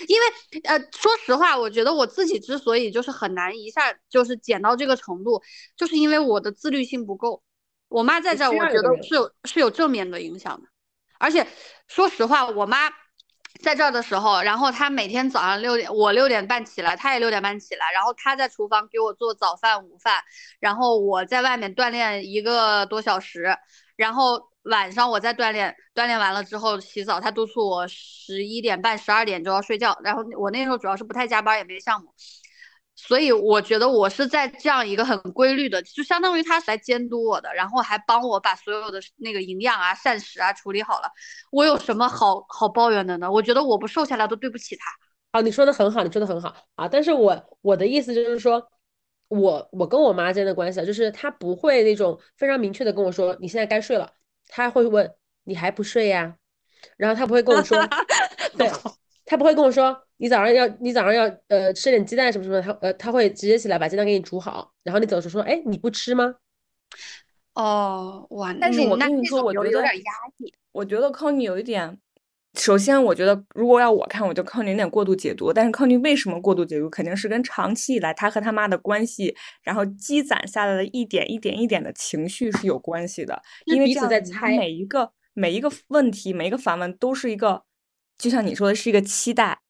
[0.07, 5.43] 因为呃，说实话，我觉得我自己之所以就是很难一下就是减到这个程度，
[5.77, 7.43] 就是因为我的自律性不够。
[7.89, 10.69] 我妈在这儿，我觉得是有是有正面的影响的。
[11.19, 11.47] 而且
[11.87, 12.91] 说实话，我妈
[13.63, 20.23] 在这儿的时候，然后她每天早上六点，我六点半起来，她也六点半起来，然后她在厨房给我做早饭、午饭，
[20.61, 23.57] 然后我在外面锻炼一个多小时，
[23.97, 24.48] 然后。
[24.65, 29.99] 晚上我在锻炼，锻炼完了之后洗澡，他督促我十一点半、十二点就要睡觉。
[30.03, 32.13] 然后我那时候主要是不太加班，也没项目，
[32.95, 41.11] 所以我觉得我是在这样一个很规律的，就相当于他是来监督我的，然后还帮我把所有的那个营养啊、膳食啊处理好了。
[41.51, 43.31] 我有什么好好抱怨的呢？
[43.31, 44.91] 我觉得我不瘦下来都对不起他。
[45.31, 46.89] 啊，你说的很好，你说的很好啊。
[46.89, 48.63] 但是我我的意思就是说，
[49.29, 54.13] 我我跟我妈之间的关系啊，就是她不会那种非常明确的跟我说，你现在该睡了。
[54.49, 56.37] 他会问你还不睡呀？
[56.97, 57.79] 然后他不会跟我说，
[58.57, 58.71] 对，
[59.25, 66.35] 他不会跟我说你早上要你早上要呃吃点鸡蛋什么什么，他呃他会直接起来把鸡蛋给你煮好，然后你走的时候说，哎，你不吃吗？
[67.55, 70.53] 哦，哇，但是我跟你说，我觉得有点压抑。
[70.73, 71.99] 我觉得 Conny 有一点。
[72.55, 75.53] 首先，我觉得如果要我看，我就靠你有点过度解读。
[75.53, 83.41] 但是靠你为什么过度解读，肯定是跟长期以来他和他妈的关系，然后积攒下来的一点一点一点的情绪是有关系的。
[83.67, 87.63] 因为彼此在猜每一个每一个问题，每一个反问都是一个，
[88.17, 89.61] 就像你说的是一个期待。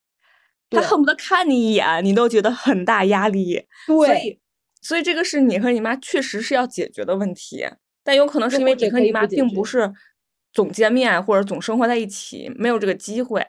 [0.71, 3.67] 他恨不得看你一眼，你都觉得很大压力。
[3.87, 4.41] 对，所以
[4.81, 7.67] 所以这个是你和你妈确实是要解决的问题，
[8.05, 9.93] 但有可能是因为你和你妈并不是。
[10.59, 13.47] 总见面或者总生活在一起，没有这个机会。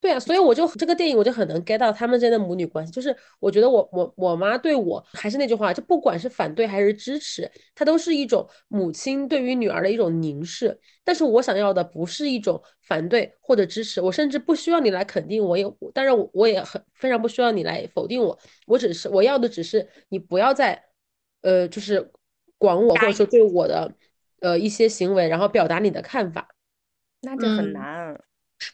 [0.00, 2.90] 对啊，所以我就这个电影我就很能 get 到他们之间的母女关系。
[2.90, 10.80] 就是我觉得我我我妈对我还是那句话，就不管是反对还是支持，她都是一种母亲对于女儿的一种凝视。
[11.04, 18.38] 但是我想要的不是一种反对或者支持，我甚至不需要你来肯定我，也当然我我也很非常不需要你来否定我。
[18.66, 20.82] 我只是我要的只是你不要再
[21.42, 22.10] 呃，就是
[22.56, 23.92] 管我或者说对我的。
[24.42, 26.48] 呃，一些行为，然后表达你的看法，
[27.22, 28.20] 那就很难，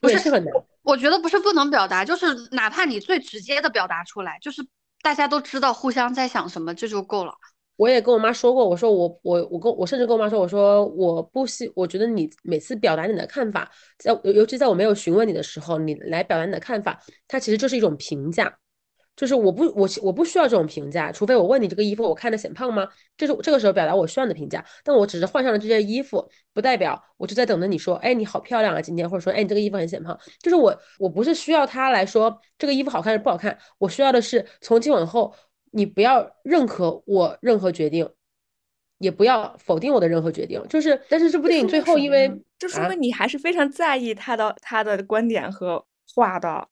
[0.00, 0.52] 不是很难。
[0.82, 4.66] 我觉得不是不能表达，就是哪怕你最直接的表达出来，就是
[5.02, 7.34] 大家都知道互相在想什么，这就够了。
[7.76, 18.58] 我也跟我妈说过，我说我我我跟我甚至跟我妈说，我说我不希，我觉得你每次表达你的看法，在尤尤其在我没有询问你的时候，你来表达你的看法，它其实就是一种评价。
[19.18, 22.86] 就是我不我我不需要这种评价，除非我问你这个衣服我看着显胖吗？
[23.16, 24.64] 这是这个时候表达我需要的评价。
[24.84, 30.16] 但我只是换上了这件衣服，不代表我就在等着你说，哎，你好漂亮啊，今天，或者说，哎，你这个衣服很显胖。
[30.40, 35.34] 就是我我不是需要他来说这个衣服好看是不好看，我需要的是从今往后
[35.72, 38.08] 你不要认可我任何决定，
[38.98, 40.64] 也不要否定我的任何决定。
[40.68, 46.68] 就是，但是这部电影最后因为这说明你还是非常在意他的他的观点和话的。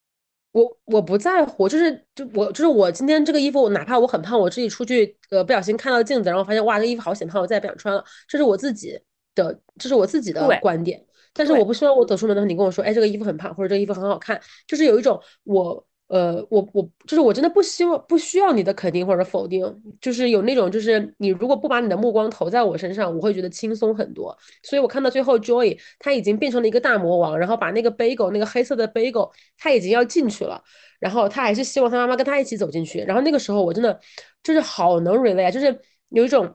[0.59, 8.99] 我我不在乎，就是就我就是我今天这个衣服，哪怕我很胖，我自己出去呃不小心看到镜子，然后发现哇这衣服好显胖，我再也不想穿了，这是我自己
[9.35, 11.05] 的，这是我自己的观点。
[11.35, 15.87] 但是我不希望我走出门的时候你跟我说，哎这个衣服很胖，或者这个衣服很好看，就是有一种我。
[16.09, 19.64] 呃，我我就是我真的不希望不需要你的肯定或者否定，
[20.01, 24.37] 就是有那种就是你如果不把你的目光投在我身上，我会觉得轻松很多。
[24.62, 30.62] 所以我看到最后，Joy 他已经变成了一个大魔王，然后把那个 Bagel 那个黑色的 Bagel 他已经要进去了，
[31.01, 33.01] 然后他还是希望他妈妈跟他一起走进去。
[33.01, 33.99] 然后那个时候我真的
[34.45, 35.77] 就是好能 relate，就是
[36.11, 36.55] 有一种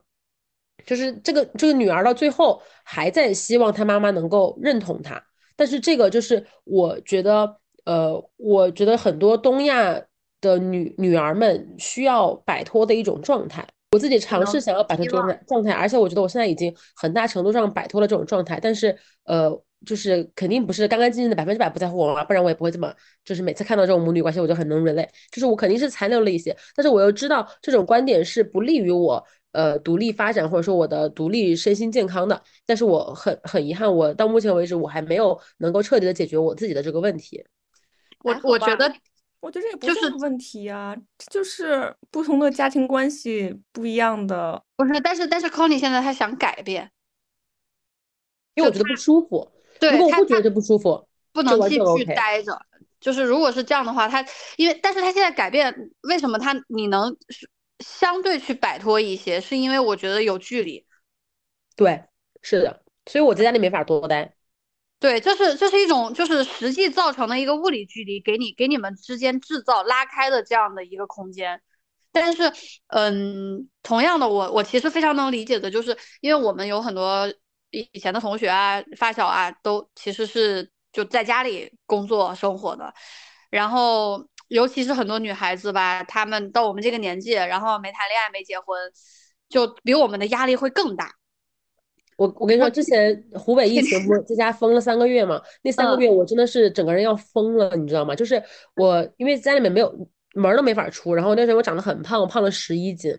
[0.85, 5.21] 就是这个这个女儿到最后还在希望他妈妈能够认同他，
[5.57, 7.59] 但是这个就是我觉得。
[7.85, 10.01] 呃，我觉得很多东亚
[10.39, 19.49] 的女女儿们需要摆脱的一种状态，我自己尝试想要摆脱这种状态，而且我觉得我现在已经很大程度上摆脱了这种状态，但是呃，
[19.85, 37.43] 就是肯定不是干干净净的百分之百不在乎我妈，不然我也不会这么就是每次看到这种母女关系我就很能 relate，就是我肯定是残留了一些，但是我又知道这种观点是不利于我呃独立发展或者说我的独立身心健康的，但是我很很遗憾，我到目前为止我还没有能够彻底的解决我自己的这个问题。
[38.23, 38.93] 我我觉得，
[39.39, 40.95] 我觉得这也不是问题啊，
[41.31, 44.63] 就是不同的家庭关系不一样的。
[44.75, 46.91] 不是，但是但是 Conny 现在他想改变，
[48.55, 49.51] 因为我觉得不舒服。
[49.79, 52.59] 对，如果不觉得不舒服，不能继续待着。
[52.99, 54.23] 就是如果是这样的话，他
[54.57, 57.17] 因为但是他现在改变，为什么他你能
[57.79, 59.41] 相对去摆脱一些？
[59.41, 60.85] 是因为我觉得有距离。
[61.75, 62.03] 对，
[62.43, 64.35] 是的，所以我在家里没法多待。
[65.01, 71.59] 对，这是这是一种就是实际造成的一个物理距离，给你给你们之间制造拉开的这样的一个空间。
[72.11, 72.53] 但是，
[72.87, 77.27] 嗯，同样的，我我其实非常能理解的，就是因为我们有很多
[77.71, 82.93] 以以前的同学啊、发小啊，都其实是就在家里工作生活的，
[83.49, 88.77] 然后尤其是很多女孩子吧，她们到我们这个年纪，然后没谈恋爱没结婚，
[89.49, 91.15] 就比我们的压力会更大。
[92.21, 95.41] 我我跟你说， 之前湖北疫情不在家封了三个月嘛？
[95.63, 98.13] 那三个月我真的是整个人要疯了，你知道吗？
[98.15, 98.41] 就是
[98.75, 99.91] 我因为家里面没有。
[100.33, 103.13] 门都没法出，然后那时候我长得很胖，我胖了十一斤，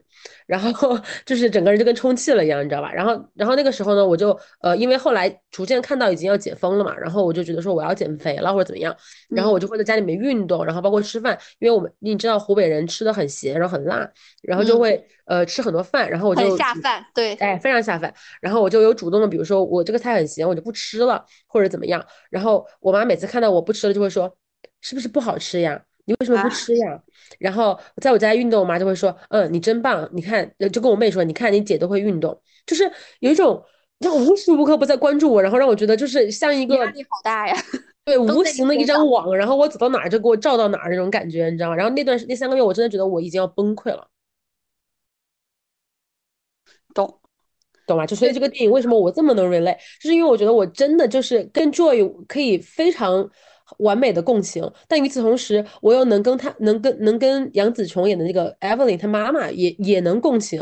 [0.46, 2.90] 然后 就是整个人就跟充气了一样，你知道吧？
[2.92, 8.96] 然后，然后那个时候呢，我就呃，因为后来逐渐看到已经要解封了嘛，然后我就觉得说我要减肥了或者怎么样，
[9.28, 14.10] 然后我就会在家里面运动，然后包括吃饭，因为我们你知道湖北人吃的很咸，然后很辣，
[14.42, 24.34] 然后就会呃吃很多饭，然后我就下饭，对，哎，非常下饭，然后我就有主动的，比如说我这个菜很咸，我就不吃了或者怎么样，然后我妈每次看到我不吃了就会说，
[24.80, 25.82] 是不是不好吃呀？
[26.04, 27.00] 你为什么不吃呀？
[27.38, 30.08] 然后在我家运动，我妈就会说：“嗯，你真棒！
[30.12, 32.36] 你看，就跟我妹说，你看你姐都会运动，
[32.66, 33.62] 就是有一种
[34.00, 37.54] 让无时无刻不在关注我，然后让我觉得就是像一个压力好大呀。
[38.04, 41.76] 对，无形的一张网，然后我走到哪儿就给我照到哪儿那种感觉，你知道吗？
[41.76, 44.08] 然后那段那三个月，我真的觉得我已经要崩溃了。
[46.92, 47.20] 懂，
[47.86, 48.04] 懂吗？
[48.04, 53.30] 就所以这个电影为什么我这么能 relate，就是因为我觉得我真的就是跟 Joy 可以非常。
[53.78, 60.60] 完美的共情，但与此同时，我又能跟他能跟能跟杨紫琼演的那个 Evelyn 她妈妈也也能共情，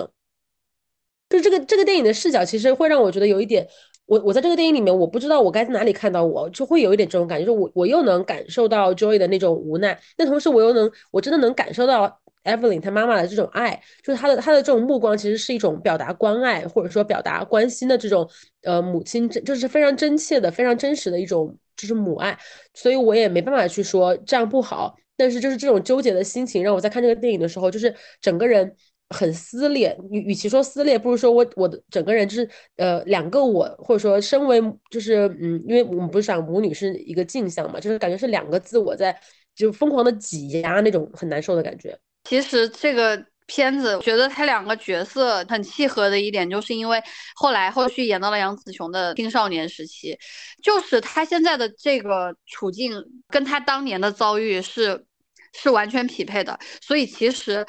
[1.29, 3.67] 就这个这个电影的视角其实会让我觉得有一点，
[4.07, 18.29] 我我在这个电影里面，我不知道我该在哪里看到我，就会有一点这种感觉，就是我我又能感受到 Joy 的那种无奈，但同时我又能我真的能感受到 Evelyn 她妈妈的这种爱，就是她的她的这种目光其实是一种表达关爱或者说表达关心的这种
[18.63, 21.57] 呃母亲真就是非常真切的非常真实的一种。
[21.77, 22.39] 就是母爱，
[22.75, 24.95] 所以我也没办法去说这样不好。
[25.17, 28.71] 但是就是这种纠结的心情，让我在看这个电影的时候，就是整个人
[29.09, 29.97] 很撕裂。
[30.11, 39.19] 与与其说撕裂，不如说我我的整个人就是呃两个我，或者说身为就是嗯，因为我们不是讲母女是一个镜像嘛，就是感觉是两个自我在
[39.55, 41.99] 就疯狂的挤压那种很难受的感觉。
[42.25, 43.27] 其实这个。
[43.53, 47.03] 片子觉得他两个角色很契合的一点，就是因为
[47.35, 50.17] 后来后续演到了杨紫琼的青少年时期，
[50.63, 52.95] 就是他现在的这个处境
[53.27, 55.05] 跟他当年的遭遇是
[55.53, 56.57] 是完全匹配的。
[56.81, 57.67] 所以其实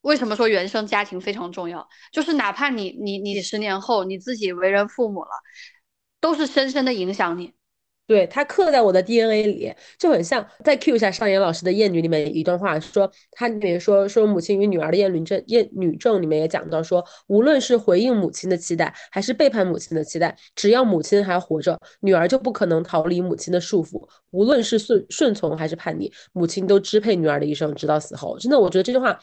[0.00, 5.30] 为什么说原生家庭非常重要，就是哪怕你你你十年后你自己为人父母了，
[6.20, 7.54] 都是深深的影响你。
[8.10, 24.04] 对他刻在我的 DNA 里，就很像再 Q 一下上言老师的《艳女》里面一段话，说他里面说说母亲与女儿的厌女症，厌女症里面也讲到说，无论是回应母亲的期待，还是背叛母亲的期待，只要母亲还活着，女儿就不可能逃离母亲的束缚。
[24.32, 28.36] 无论是顺顺从还是叛逆，母亲都支配女儿的一生，直到死后。
[28.40, 29.16] 真的，我觉得这句话，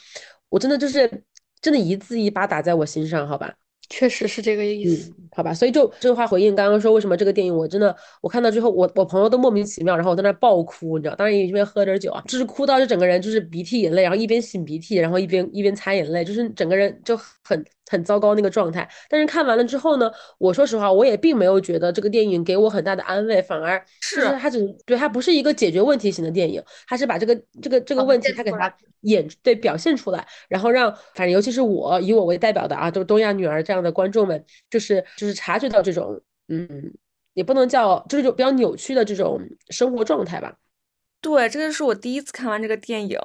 [0.48, 1.12] 我真的就是
[1.60, 3.54] 真的一字一巴打在我心上，好吧。
[3.90, 17.64] 确实是这个意思，好吧，所以就这个话回应刚刚说为什么这个电影我真的我看到之后我我朋友都莫名其妙，然后我在那爆哭，你知道，当然也因为喝点酒啊，就是哭到就整个人就是鼻涕眼泪，然后一边擤鼻涕，然后一边一边擦眼泪，就是整个人就很。
[17.90, 36.94] 很糟糕那个状态，但是看完了之后呢，我说实话，我也并没有觉得这个电影给我很大的安慰，反而是它只对它不是一个解决问题型的电影，它是把这个这个这个问题它给它演对表现出来，然后让反正尤其是我以我为代表的啊，都是东亚女儿这样的观众们，就是就是察觉到这种嗯，
[37.34, 40.54] 也不能叫就是就比较扭曲的这种生活状态吧。
[41.22, 43.18] 对，这个是我第一次看完这个电影。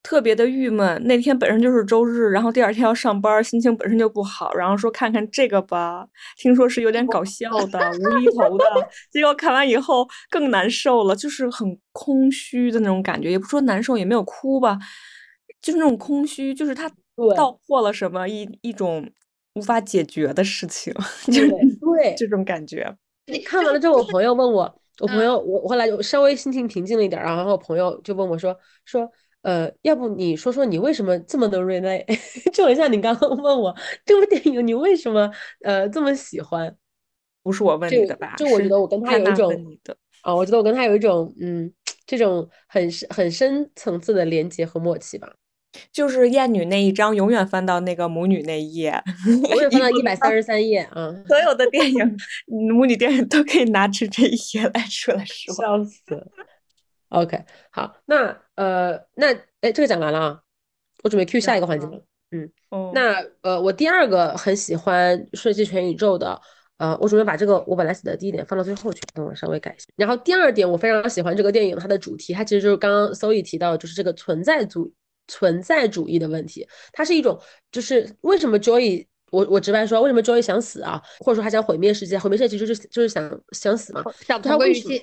[0.00, 6.06] 特别的郁闷，那天本身就是周日，然后第二天要上班，心情本身就不好，然后说看看这个吧，
[6.38, 8.64] 听说是有点搞笑的、无厘头的，
[9.10, 14.78] 结果看完以后更难受了，就是很空虚的那种感觉，也不说难受，也没有哭吧，
[15.60, 16.90] 就是那种空虚，就是他
[17.36, 19.06] 道破了什么一一种
[19.54, 20.94] 无法解决的事情，
[21.26, 22.96] 就是对这种感觉。
[23.26, 28.56] 你看完了之后，我朋友问我，我朋友我我后来就稍微心情平静了一点，然后我朋友就问我说
[28.86, 29.10] 说。
[29.42, 32.04] 呃，要不你说说你为什么这么的 relate？
[32.52, 33.74] 就很像你刚刚问我
[34.04, 35.30] 这部电影，你为什么
[35.62, 36.74] 呃这么喜欢？
[37.42, 38.34] 不是我问你的吧？
[38.36, 39.52] 就我觉得我跟他有一种
[40.22, 41.72] 啊，我觉得我跟他有一种嗯，
[42.04, 45.32] 这种很深很深层次的连接和默契吧。
[45.92, 48.92] 就是艳女那一章永远翻到那个母女那一页，
[49.26, 51.14] 永远 翻到一百三十三页啊。
[51.26, 56.26] 所有的电影母女电影都可以拿出这一页来说来说，笑死。
[57.10, 60.40] OK，好，那呃，那哎，这个讲完了啊，
[61.02, 62.02] 我准备 Q 下一个环节了。
[62.30, 62.50] 嗯，
[62.92, 66.38] 那呃，我第二个很喜欢《瞬息全宇宙》的，
[66.76, 69.86] 呃，我准备把这个我本来写的第一点放到最后去，等我稍微改一下。
[69.96, 74.92] 然后第二点，我非常喜欢这个电影它的主题，它其实就是刚刚 Zoe 提到，就是这个存在主
[75.28, 76.68] 存在主义的问题。
[76.92, 77.40] 它是一种，
[77.72, 81.02] 就是为什么 Joy，我我直白说，为什么 Joy 想死啊？
[81.20, 82.18] 或者说他想毁灭世界？
[82.18, 84.04] 毁灭世界其实就是就是想想死嘛？
[84.20, 85.02] 想同归于尽。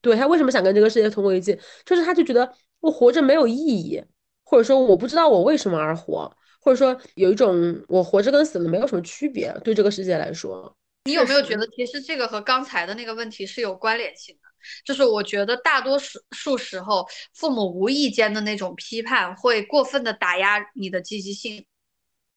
[0.00, 1.58] 对他为什么想跟这个世界同归于尽？
[1.84, 4.02] 就是他就觉得我活着没有意义，
[4.44, 6.30] 或者说我不知道我为什么而活，
[6.60, 10.74] 或者说有一种我活着跟死了没有什么区别，对这个世界来说。
[11.04, 14.40] 你有没有觉得，其实这个和刚才的那个问题是有关联性的？
[14.84, 21.64] 就是我觉得大多数数时候，父母无意间的那种批判，会过分的打压你的积极性。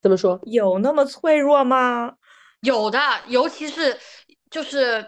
[0.00, 0.40] 怎么说？
[0.44, 2.14] 有那么脆弱吗？
[2.60, 3.98] 有的，尤其是
[4.50, 5.04] 就是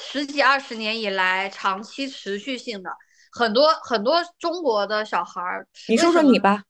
[0.00, 2.90] 十几二十年以来，长期持续性的
[3.32, 5.66] 很多很多中国的小孩儿。
[5.88, 6.62] 你说说你吧，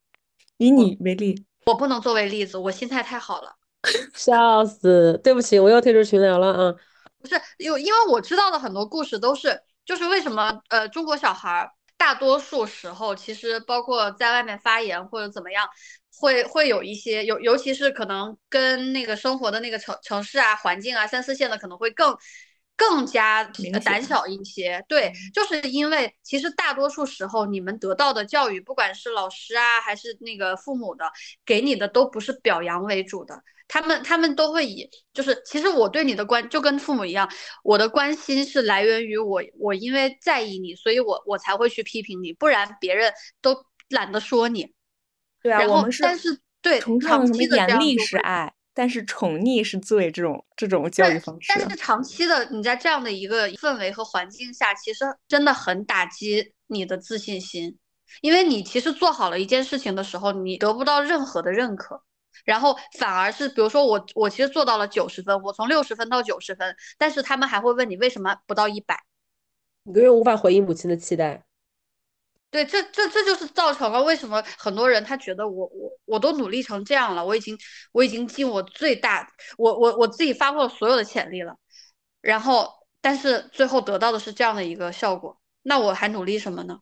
[0.57, 1.45] 以你为例。
[1.67, 3.55] 我不能作为例子，我心态太好了。
[4.15, 5.17] 笑死！
[5.23, 6.75] 对不起，我又退出群聊了啊。
[7.21, 15.67] 不是，因因为我知道的很多故事都是，就是为什么呃中国小孩儿大多数时候其实包括在外面发言或者怎么样，
[16.17, 22.17] 会会有一些尤尤其是可能跟那个生活的那个城城市啊环境啊三四线的可能会更。
[22.79, 23.43] 更加
[23.83, 31.11] 胆小一些，对，就是因为其实大多数时候你们得到的教育，不管是老师啊，还是那个父母的
[31.45, 33.43] 给你的，都不是表扬为主的。
[33.67, 37.29] 他们他们都会以，就是其实我对你的关就跟父母一样，
[37.63, 44.73] 我的关心是来源于我我因为在意你，所以我我才会去批评你，不然别人都懒得说你。
[45.43, 48.53] 对啊，我们是，但是对长期的严厉是爱。
[48.79, 51.51] 但是宠溺是罪，这种这种教育方式。
[51.53, 57.77] 但是长期的，你在这样的一个氛围和环境下，其实真的很打击你的自信心，
[58.21, 62.01] 因为你其实做好了一件事情的时候，你得不到任何的认可，
[62.45, 68.97] 然后反而是，比如说我我其实做到了九十分，我从六十分到九十分，但是他们还会问你为什么不到一百，
[69.83, 71.43] 你永远无法回应母亲的期待。
[72.51, 77.57] 对，这这这就是造成了为什么很多人他觉得我我我都努力成这样了，我已经
[77.91, 79.27] 我已经尽我最大，
[79.57, 81.55] 我我我自己发挥了所有的潜力了，
[82.21, 82.67] 然后
[83.01, 86.79] 但是最后得到的是这样的一个效果，那我还努力什么呢？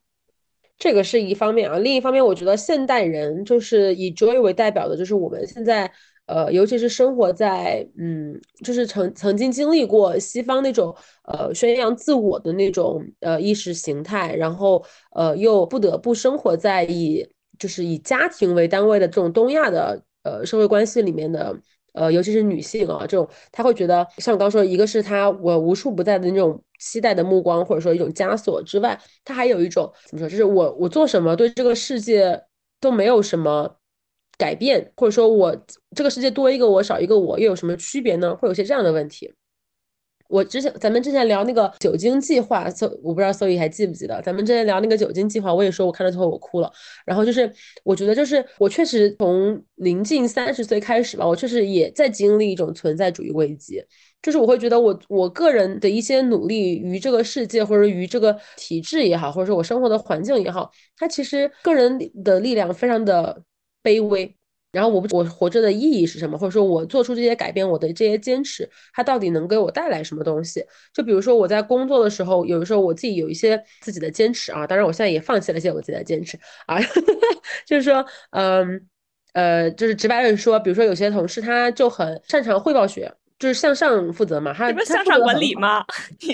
[0.78, 5.92] 这个是一方面啊，另一方面我觉得现代人就是以 Joy 为代表的，就是我们现在。
[6.28, 17.26] 呃，尤其是生活在嗯，就是曾曾经经历过西方那种呃宣扬自我的那种呃意识形态，然后呃又不得不生活在以
[17.58, 21.56] 就是以家庭为单位的这种东亚的呃社会关系里面的
[21.94, 32.40] 呃，尤其是女性啊，这种她会觉得像我刚说，一个是她我无处不在的那种期待的目光，或者说一种枷锁之外，她还有一种怎么说，就是我我做什么对这个世界
[32.80, 33.77] 都没有什么。
[34.38, 35.54] 改变，或者说我
[35.94, 38.34] 这个世界多一个我少一个我又有什么区别呢？
[38.36, 39.34] 会有些这样的问题。
[40.28, 44.20] 我之前咱们之前聊那个酒精计划，搜我不知道搜宇还记不记得？
[44.20, 46.70] 咱们之前聊那个酒精计划，我也说我看到最后我哭了。
[47.06, 47.50] 然后就是
[47.82, 53.82] 我觉得就是我确实从临近三十岁开始吧，我确实也在经历一种存在主义危机。
[54.20, 63.42] 就是我会觉得我我个人的一些努力于这个世界或者于这个体制也好，或者说我生活的环境也好，它其实个人的力量非常的。
[63.88, 64.36] 卑微，
[64.72, 66.36] 然后我不我活着的意义是什么？
[66.36, 70.62] 或者说我做出这些改变，我的这些坚持，它到底能给我带来什么东西？
[70.92, 76.78] 就比如说我在工作的时候，有的时候我自己有一些自己的坚持啊，当然我现在也放弃了一些我自己的坚持啊，
[77.66, 78.86] 就是说，嗯
[79.32, 83.17] 呃，就是直白的说，比如说有些同事他就很擅长汇报学。
[83.38, 85.84] 就是向上负责嘛，他他向上管理吗？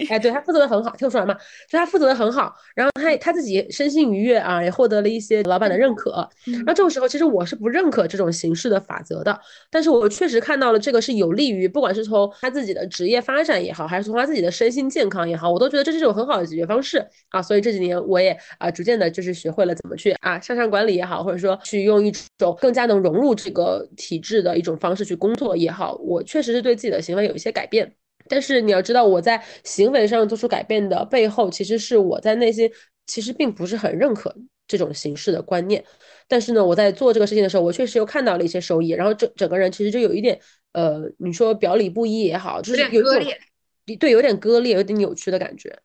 [0.08, 1.34] 哎，对他负责的很好，听我说完嘛，
[1.68, 6.26] 就他负责的很好，然后他他自己身心愉悦啊，也获得了一些老板的认可。
[6.64, 9.38] 那这种时候，其实我是不认可这种形式的法则的，
[9.70, 17.42] 但是我确实看到了这个是有利于，不管是从他自己的职业发展也好，还是从他自己的身心健康也好，我都觉得这是一种很好的解决方式啊。
[17.42, 26.93] 所以这几年我也啊，逐渐的就是学会了怎么去啊向上管理也好，或者说去用一种更加能融入这个体制的一种方式去工作也好，我确实是对自己的。
[26.96, 27.94] 的行为有一些改变，
[28.28, 32.70] 但是你要知道，我在行为上做出改变的背后，其实是我在内心
[33.06, 34.34] 其实并不是很认可
[34.66, 35.84] 这种形式的观念。
[36.26, 40.40] 但是呢，我在做这个事情的时候，我确实又看到了一些收益，然后整整个人其实就有一点，
[40.72, 43.38] 呃，你说表里不一也好，就是有割裂，
[43.98, 45.76] 对，有点割裂，有点扭曲的感觉。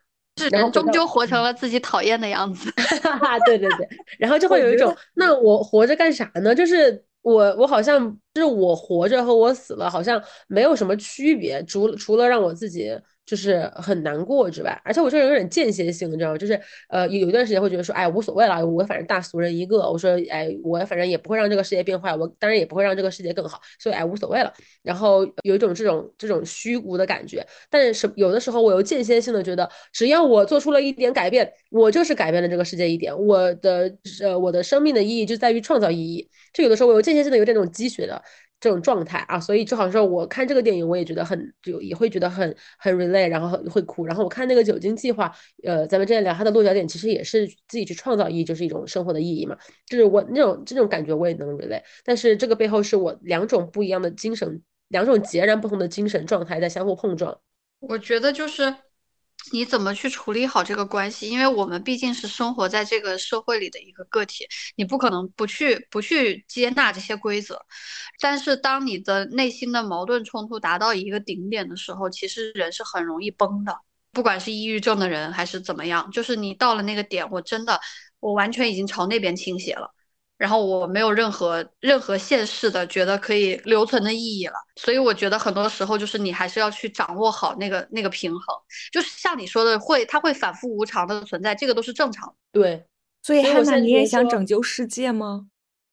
[0.51, 2.72] 然后终究活成了自己讨厌的样子。
[3.45, 3.86] 对对对，
[4.18, 6.55] 然后就会有一种，那我活着干啥呢？
[6.55, 7.03] 就是。
[7.22, 7.99] 我我好像
[8.34, 12.89] 就是我活着和我死了好像没有什么区别，除除了让我自己。
[13.30, 16.38] 就是很难过之外，而且我这个人有点间歇性，你知道吗？
[16.39, 19.88] 就是呃，有一段时间会觉得说，哎，无所谓了，我反正大俗人一个。
[19.88, 24.51] 我说，哎，我反正也不会让这个世界变坏，我当然也不会让这个世界更好，所以哎，无所谓了。
[24.82, 36.27] 然后有一种这种这种虚无的感觉，但是有的时候我又间歇性的觉得，只要我做出了一点改变，我就是改变了这个世界一点，我的呃我的生命的意义就在于创造意义。
[36.51, 38.19] 就有的时候我有间歇性的有点那种积雪的。
[38.60, 44.05] 这种状态啊，所以就好像说我看这个电影，我也觉得很就也会觉得很很 relate，然后会哭。
[44.05, 45.34] 然后我看那个酒精计划，
[45.64, 49.57] 呃，咱们之前聊它的落脚点，其实也是自己去创造意义，就是一种生活的意义嘛。
[49.86, 57.39] 就是我那种这种感觉我也能 relate，但是这个背后是我两种不一样的精神，两种截然不同的精神状态在相互碰撞。
[57.80, 58.76] 我觉得就是。
[59.52, 61.30] 你怎么去处理好这个关系？
[61.30, 67.60] 因为我们毕竟是生活在这个社会里的一个个体，你不可能不去不去接纳这些规则。
[68.20, 73.76] 但是当你的内心的矛盾冲突达到一个顶点的时候，其实人是很容易崩的。
[74.12, 77.80] 不管是抑郁症的人还是怎么样，就是你到了那个点，我真的
[78.20, 79.94] 我完全已经朝那边倾斜了。
[80.40, 88.42] 然后我没有任何任何现世的觉得可以留存的意义了，所以我觉得很多时候就是你还是要去掌握好那个那个平衡，
[88.90, 92.34] 就是像你说的会，它会反复无常的存在，这个都是正常。
[92.54, 92.82] 对，
[93.22, 95.48] 所以汉娜，你也想拯救世界吗？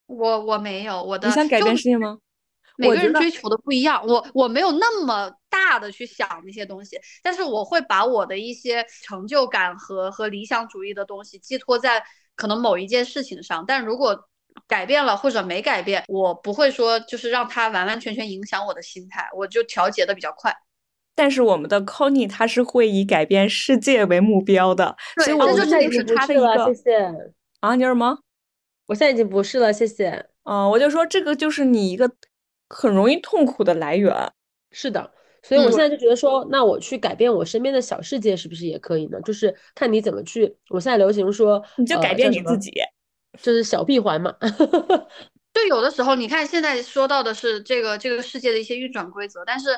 [0.07, 2.17] 我我没有，我的你想改变世界吗？
[2.77, 12.01] 每个人追求的不一样，我我没有那么大的去想那些东西，但是我会把我的一些成就感和和理想主义的东西寄托在
[12.37, 14.29] 可能某一件事情上，但如果。
[14.67, 20.55] 改变了或者没改变，我不会说就是让它完完全全影响我的心态，我就调节的比较快。
[21.15, 27.13] 但是我们的 Connie 他是会以改变世界为目标的，所以我现在已经不是了，谢谢。
[27.61, 28.19] 啊，你什么？
[28.87, 30.27] 我现在已经不是了，谢谢。
[30.45, 32.11] 嗯，我就说这个就是你一个
[32.69, 34.15] 很容易痛苦的来源。
[34.71, 35.11] 是的，
[35.43, 39.19] 所以我现在就觉得说，那我去改变我身边的小世界是不是也可以呢？
[39.23, 40.55] 就是看你怎么去。
[40.69, 42.73] 我现在流行说，你就改变你自己。
[43.43, 44.35] 就是小闭环嘛，
[45.53, 49.69] 就有的时候，你看现在说到的是这个这个世界的一些运转规则，但是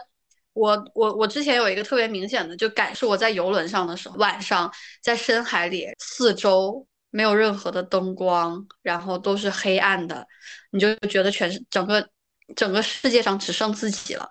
[0.52, 10.26] 我我我之前有一个特别明显的就感是我在游轮上的时候，晚上在深海里，四周没有任何的灯光，然后都是黑暗的，
[10.70, 12.08] 你就觉得全是整个
[12.56, 14.28] 整个世界上只剩自己了，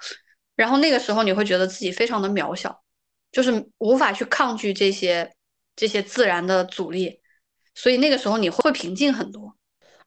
[0.56, 2.82] 然后那个时候你会觉得自己非常的渺小，
[3.32, 5.32] 就是无法去抗拒这些
[5.76, 7.22] 这些自然的阻力。
[7.78, 9.54] 所以那个时候你会平静很多，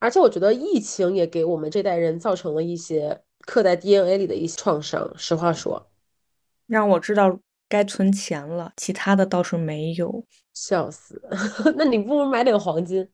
[0.01, 5.09] 而且我觉得疫情也给我们这代人造成了一些刻在 DNA 里的一些创伤。
[5.17, 5.89] 实话说，
[6.67, 10.27] 让我知道该存钱了，其他的倒是没有。
[10.53, 11.23] 笑死！
[11.79, 13.09] 那你不如买点黄金。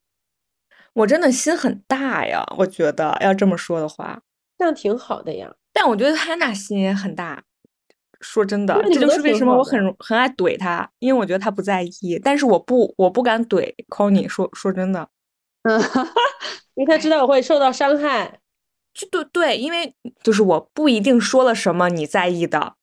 [0.94, 4.22] 我真的心很大呀，我觉得要这么说的话，
[4.56, 5.54] 这样挺好的呀。
[5.74, 7.44] 但我觉得他那心也很大。
[8.20, 14.28] 说真的，这就是为什么我很很爱怼他，因为我觉得他不在意，但是我不我不敢怼 Conny。
[14.28, 15.08] 说说真的，
[15.62, 15.80] 嗯，
[16.74, 18.40] 因为他知道我会受到伤害。
[18.94, 22.74] 就对对，因为就是我不一定说了什么你在意的，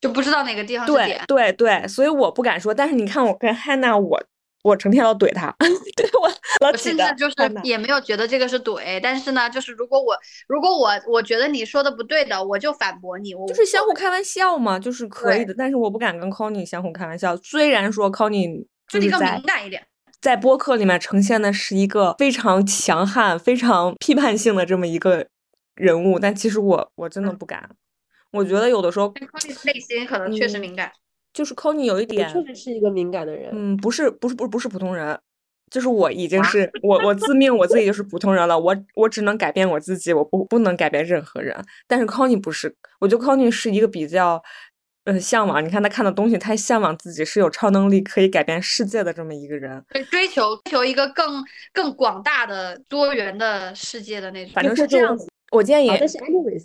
[0.00, 0.86] 就不知道哪个地方。
[0.86, 2.74] 对对对，所以我不敢说。
[2.74, 4.22] 但是你看，我跟汉娜，我。
[4.66, 5.54] 我成天要怼他，
[5.96, 6.28] 对我，
[6.66, 10.12] 我甚至就是也没有觉得这个是怼，但是呢，就是如果我
[10.48, 15.54] 如果我我觉得你说的不对的，我就反驳你，我就是相互开玩笑嘛，就是可以的。
[15.56, 19.86] 但是我不敢跟 Conny 相互开玩笑，虽然说 Conny 就是更敏感一点，
[20.20, 25.28] 在播客里面呈现的是一个非常强悍、非常批判性的这么一个
[25.76, 27.70] 人物，但其实我我真的不敢，
[28.32, 30.90] 我觉得有的时候 Conny 内心可能确实敏感。
[31.36, 33.50] 就是 Conny 有一点，确实是一个敏感的人。
[33.52, 35.18] 嗯，不是，不是，不是，不是普通人，
[35.70, 38.58] 就是我已经是我，我自命我自己就是普通人了。
[38.58, 41.54] 我我只能改变我自己，我不不能改变任何人。
[41.86, 44.42] 但是 Conny 不是，我觉得 Conny 是一个比较，
[45.04, 45.62] 呃，向往。
[45.62, 49.84] 你看他看的东西，他向往自己是有超能力可以改变世界的这么一个人。
[49.90, 55.28] 对，追求追求一个更更广大的多元的世界的那种，反正是这样子。
[55.56, 55.88] 我建议，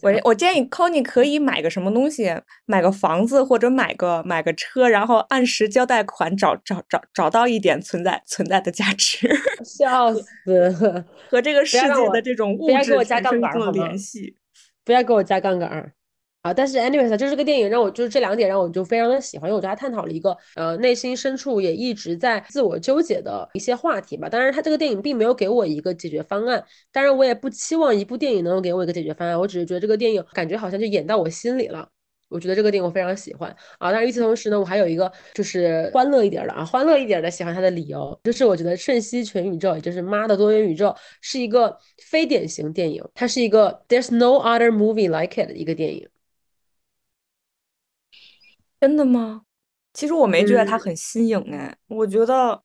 [0.01, 2.29] 我我建议 Conny 可以买个什么东西，
[2.65, 9.29] 买个房子或者买个买个车，然后按时交贷款，找找找找到一点存在存在的价值。
[9.63, 11.05] 笑死！
[11.29, 14.35] 和这个世界的这种物质产生联系，
[14.83, 15.93] 不要给我加杠杆。
[16.41, 24.27] 啊，但是 anyways，就这个电影让我就是这两点让我就非常的喜欢，因为我觉得它探讨了一个呃内心深处也一直在自我纠结的一些话题吧。
[24.27, 31.87] 当然，它这个电影并没有给我一个解决方案，当然我也不期望一部电影能够给我一个解决方案，我只是觉得这个电影感觉好像就演到我心里了。
[32.27, 33.91] 我觉得这个电影我非常喜欢啊。
[33.91, 41.77] 但是与此同时呢，我还有一个就是欢乐一点的啊，欢乐一点的喜欢它的理由，就是我觉得《瞬息全宇宙》也就是妈的多元宇宙是一个
[42.09, 46.07] 非典型电影，它是一个 There's no other movie like it 的一个电影。
[48.81, 49.43] 真的吗？
[49.93, 52.63] 其实我没觉得它很新颖哎，我觉得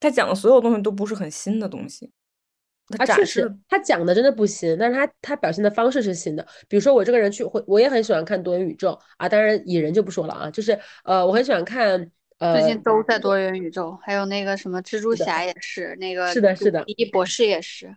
[0.00, 2.10] 他讲的所有东西都不是很新的东西。
[2.98, 6.46] 他确实，他讲的真的不新，但是他他表现的方式是新的。
[6.68, 17.96] 比如说我这个人去会，我也很喜欢看多元宇宙啊，当然蚁人就不说了啊，就是呃，我很喜欢看呃，最近都在多元宇宙，还有那个什么蜘蛛侠也是，那个是的，是的，奇异博士也是。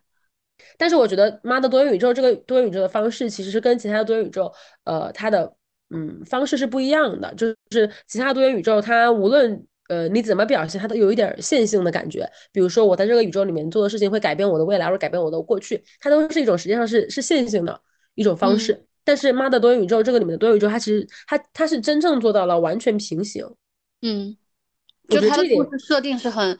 [0.77, 5.55] 但是我觉得妈的多元宇宙这个多元宇宙的方式其实是跟其他的多元宇宙，呃，它的
[5.89, 7.33] 嗯方式是不一样的。
[7.35, 12.29] 就是其他多元宇宙它无论呃你怎么表现，它都有一点线性的感觉。
[12.51, 17.79] 比如说我在这个宇宙里面做的事情会改变我的未来，或者改变我的过去，它都是一种实际上是是线性的
[18.15, 18.85] 一种方式。
[19.03, 23.45] 但是妈的多元宇宙这个里面的多元宇宙，它其实它它是真正做到了完全平行。
[24.01, 24.35] 嗯。
[25.09, 26.57] 就它的故事设定是很、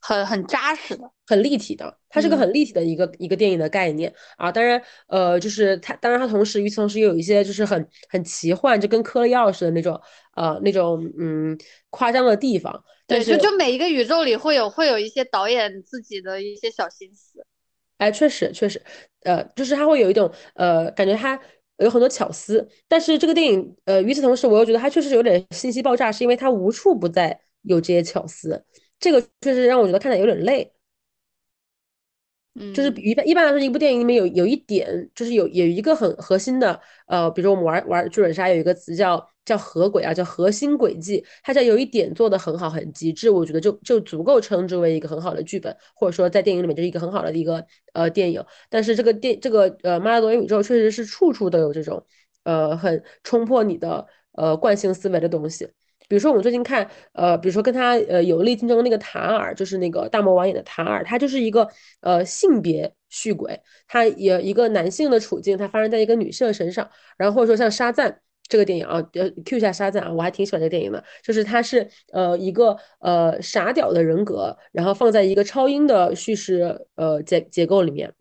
[0.00, 1.98] 很、很扎实的，很立体的。
[2.08, 4.50] 它是个很立体的一个一个电影的概念啊。
[4.50, 10.00] 当然，呃，就是它，当然它同时与此同时也有一些就是很很奇幻，就跟嗑了药似的那种，
[10.34, 11.56] 呃，那种嗯
[11.90, 12.82] 夸张的地方。
[13.06, 17.44] 对，就就每一个宇宙里会有会有一些导演自己的一些小心思。
[17.98, 18.80] 哎，确实确实，
[19.24, 21.38] 呃，就是他会有一种呃感觉，他
[21.78, 22.66] 有很多巧思。
[22.88, 27.40] 但是这个电影，呃，与此同时，我又觉得它确实有点信息爆炸，是因为它无处不在。
[27.62, 28.64] 有这些巧思，
[28.98, 30.72] 这个确实让我觉得看的有点累。
[32.54, 48.44] 嗯，就是一般一般来说，一部电影里面有有一点，就是有有一个很核心的，呃，比如说我们玩玩剧本杀有一个词叫叫合轨啊，叫核心轨迹，它叫有一点做的很好很极致，我觉得就就足够称之为一个很好的剧本，或者说在电影里面就是一个很好的一个呃电影。
[48.68, 52.04] 但是这个电这个呃《妈的多元宇宙》确实是处处都有这种
[52.42, 55.68] 呃很冲破你的呃惯性思维的东西。
[56.10, 61.68] 比如说，我们最近看，呃，比如说跟他呃有力竞争的那个塔尔，就是那个大魔王演的塔尔，他就是一个
[62.00, 66.90] 呃性别续轨，他也一个男性的处境，他发生在一个女性的身上。
[67.16, 78.12] 然后或者说像沙赞这个电影啊，呃，Q 一下沙赞啊，我还挺喜欢这个电影的，就是他是呃一个呃傻屌的人格，然后放在一个超英的叙事呃结结构里面。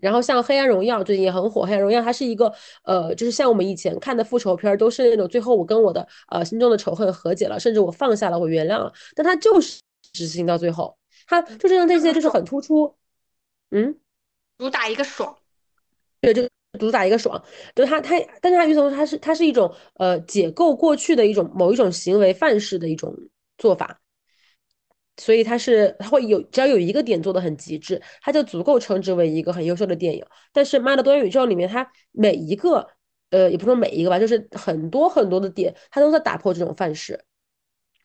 [0.00, 2.52] 然后像《黑暗荣耀》最近也很火，《黑暗荣耀》它是一个
[2.84, 9.80] 呃，就是像我们以前看的复仇片，都是那种最后我跟我的呃心中的仇恨和解了，甚至我放下了，我原谅了，但它就是
[10.12, 12.94] 执行到最后，它就是让这些就是很突出，
[13.70, 13.96] 嗯，
[14.58, 15.36] 主打一个爽，
[16.20, 17.42] 对，就主打一个爽，
[17.74, 23.16] 就它它，但是它与此同时，它是它是一种呃解构过去的一种某一种行为范式的一种
[23.58, 24.00] 做法。
[25.16, 30.24] 所以它是它会有，只要有一个点做的很极致，它就足够称之为一个很优秀的电影。
[30.52, 32.86] 但是《妈的多元宇宙》里面，它每一个，
[33.30, 37.24] 呃，也不说每一个吧，就是很多很多的点，它都在打破这种范式。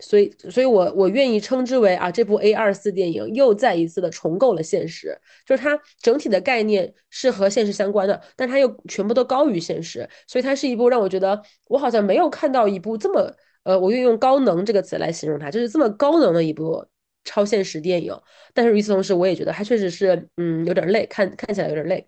[0.01, 10.07] 所以，所以我我愿意称之为啊，这部 A 二四电影又再一次的重构了现实，就是它整体的概念是和现实相关的，但它又全部都高于现实。
[10.25, 13.29] 所以它是一部让我觉得我好像没有看到一部这么，
[13.63, 16.85] 呃，我愿意用高能这个词来形容它，就是这么高能的一部。
[17.23, 18.15] 超现实电影，
[18.53, 22.07] 但是与此同时，我也觉得它确实是，嗯，有点累，看看起来有点累。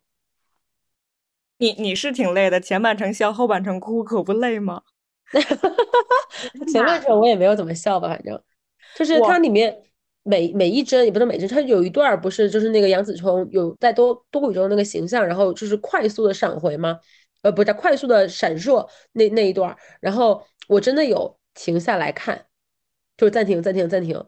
[1.57, 4.81] 你你是挺累的，前半程笑，后半程哭，可不累吗？
[6.71, 8.41] 前半程我也没有怎么笑吧，反正
[8.95, 9.83] 就是它里面
[10.23, 16.99] 每每一帧也不是每帧，它有一段不是就是那个杨紫琼有在多多宇宙那个形象，然后就是快速的闪回吗？
[17.43, 22.47] 呃，不是快速的闪烁那那一段，然后我真的有停下来看，
[23.17, 24.23] 就是暂停，暂停，暂停。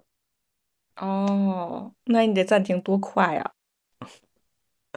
[0.97, 3.51] 哦，那你得暂停多快呀？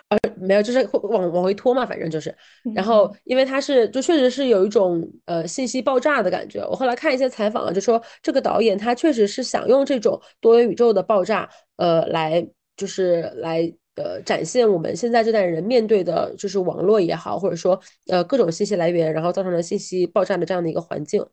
[0.08, 2.32] 呃，没有，就是会往往回拖嘛，反正就是。
[2.74, 6.60] 然后，因为他是，就确实是有一种呃信息爆炸的感觉。
[6.68, 13.62] 我后来看一些采访啊，就说这个导演他确实是想用这种多元宇宙的爆炸，呃，来就是来
[13.96, 21.24] 呃展现我们现在这代人面对的，就是网络也好，或者说呃各种信息来源，然后造成了信息爆炸的这样的一个环境。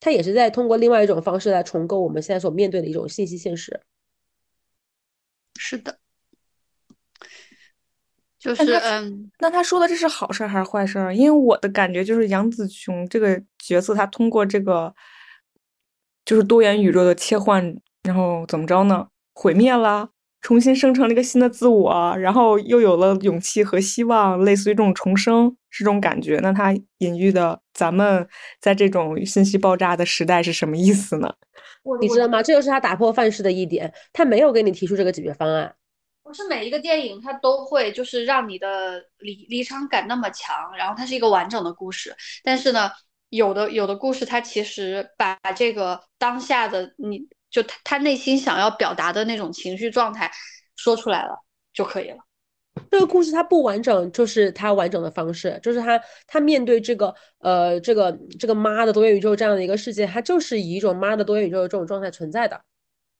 [0.00, 3.80] 他也是在通过另外一种方式来重构我们现在所面对的一种信息现实。
[5.58, 5.98] 是的，
[8.38, 10.98] 就是嗯，那他说的这是好事还是坏事？
[11.14, 14.94] 因为我的感觉就是杨紫琼这个角色，他通过这个
[16.24, 19.08] 就是多元宇宙的切换，然后怎么着呢？
[19.32, 20.10] 毁灭了。
[20.46, 26.38] 重新生成了一个新的自我，然后又有了勇气和希望，类似于这种重生这种感觉。
[26.40, 28.24] 那它隐喻的咱们
[28.60, 31.34] 在这种信息爆炸的时代是什么意思呢？
[32.00, 32.40] 你知道吗？
[32.40, 35.74] 这就是他打破范式的一点，他没有给你提出这个解决方案。
[36.22, 42.14] 不是每一个电影它都会就是让你的离离场感那么强，然后它是一个完整的故事。
[42.44, 42.88] 但是呢，
[43.30, 47.26] 有的有的故事它其实把这个当下的你。
[47.56, 50.30] 就他他内心想要表达的那种情绪状态
[50.76, 51.34] 说出来了
[51.72, 52.18] 就可以了。
[52.90, 62.60] 这个故事它不完整，就是它完整的方式，就是他他面对这个呃这个这个妈的多元宇宙这样的一个世界，它就是以一种妈的多元宇宙的这种状态存在的。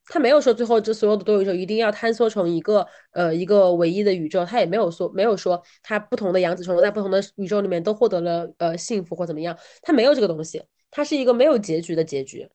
[0.09, 12.47] 他没有说最后这所有的多元宇宙一定要坍缩成一个呃一个唯一的宇宙，他也没有说没有说他不同的杨紫琼在不同的宇宙里面都获得了呃幸福或怎么样，他没有这个东西，它是一个没有结局的结局。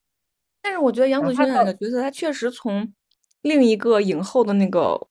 [0.61, 2.93] 但是我觉得杨紫琼演的角色，她确实从
[3.41, 5.07] 另一个影后的那个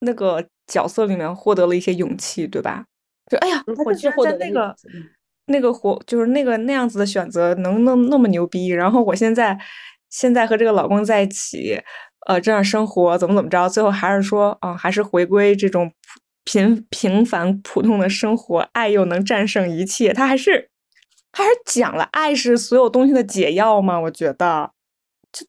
[0.00, 2.84] 那个角色里面获得了一些勇气，对吧？
[3.30, 4.74] 就哎呀，我居然在那个
[5.46, 9.58] 那个活，就是那个那样子的选择能那那么牛逼，然后我现在
[10.10, 11.80] 现在和这个老公在一起，
[12.26, 15.92] 呃，这样生活怎么怎么着，最后还是说啊，还是回归这种
[16.44, 20.12] 平平凡普通的生活，爱又能战胜一切。
[20.12, 20.70] 他还是
[21.32, 23.98] 他还是讲了爱是所有东西的解药吗？
[23.98, 24.70] 我觉得，
[25.32, 25.46] 就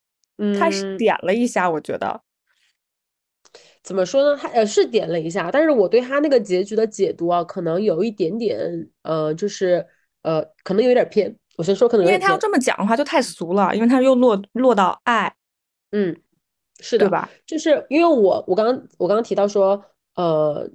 [0.57, 2.21] 他是点了一下，我觉得。
[3.83, 4.37] 怎么说呢？
[4.41, 9.85] 他呃是点了一下，但是我对他那个结局的解读啊，可能有一点点呃，就是
[10.21, 11.35] 呃，可能有点偏。
[11.57, 15.35] 我先说，可能因为他要这么讲的话就太俗了，因为他又落落到爱，
[15.91, 16.17] 嗯，
[16.79, 17.29] 是的，对吧？
[17.45, 19.83] 就是因为我我刚刚我刚刚提到说，
[20.15, 20.67] 呃，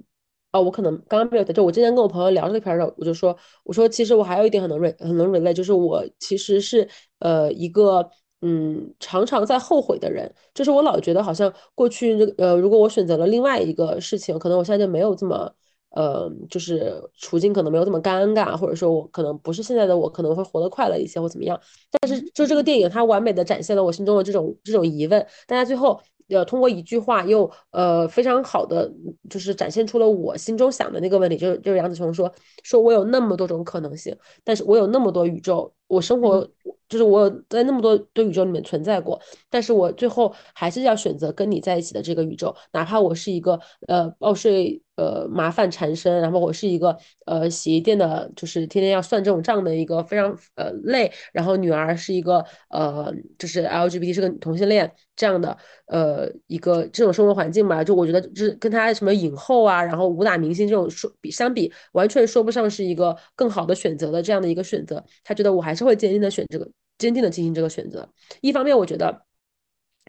[0.51, 6.87] 哦，我可能刚刚没有就我之前跟我朋友聊这个片儿的时候，我就说，我说其实我还有一点很能 re 很能 relate，就是我其实是
[7.19, 8.09] 呃一个。
[8.41, 15.51] 嗯，常常在后悔的人，就是我老觉得好像过去这呃，如果我选择了另外一个事情，可能我现在就没有这么
[15.89, 21.59] 呃，就是处境可能没有这么尴尬，或者说我可能不是现在的我，可能会活得快乐一些或怎么样。
[21.99, 25.99] 但是就这个电影，它完美的展现了我心中的这种这种疑问，但它最后。
[26.29, 28.91] 呃，通过一句话又呃非常好的，
[29.29, 32.31] 就是展现出了我心中想的那个问题，就是就是杨子琼说，
[32.63, 36.47] 说我有那么多种可能性，但是我有那么多宇宙，我生活
[36.87, 39.19] 就是我有在那么多的宇宙里面存在过，
[39.49, 56.29] 但是我最后还是要选择跟你在一起的这个宇宙，哪怕我是一个呃报税呃麻烦缠身，然后我是一个呃洗衣店的，就是天天要算这种账的一个非常呃累，然后女儿是一个呃就是 LGBT 是个同性恋这样的呃。
[56.47, 65.03] 一个这种生活环境吧，就我觉得就是跟他什么影后啊，然后武打明星这种说比相比，完全说不上是一个更好的选择的这样的一个选择。
[65.23, 68.07] 他觉得我还是会坚定的选这个，坚定的进行这个选择。
[68.41, 69.21] 一方面，我觉得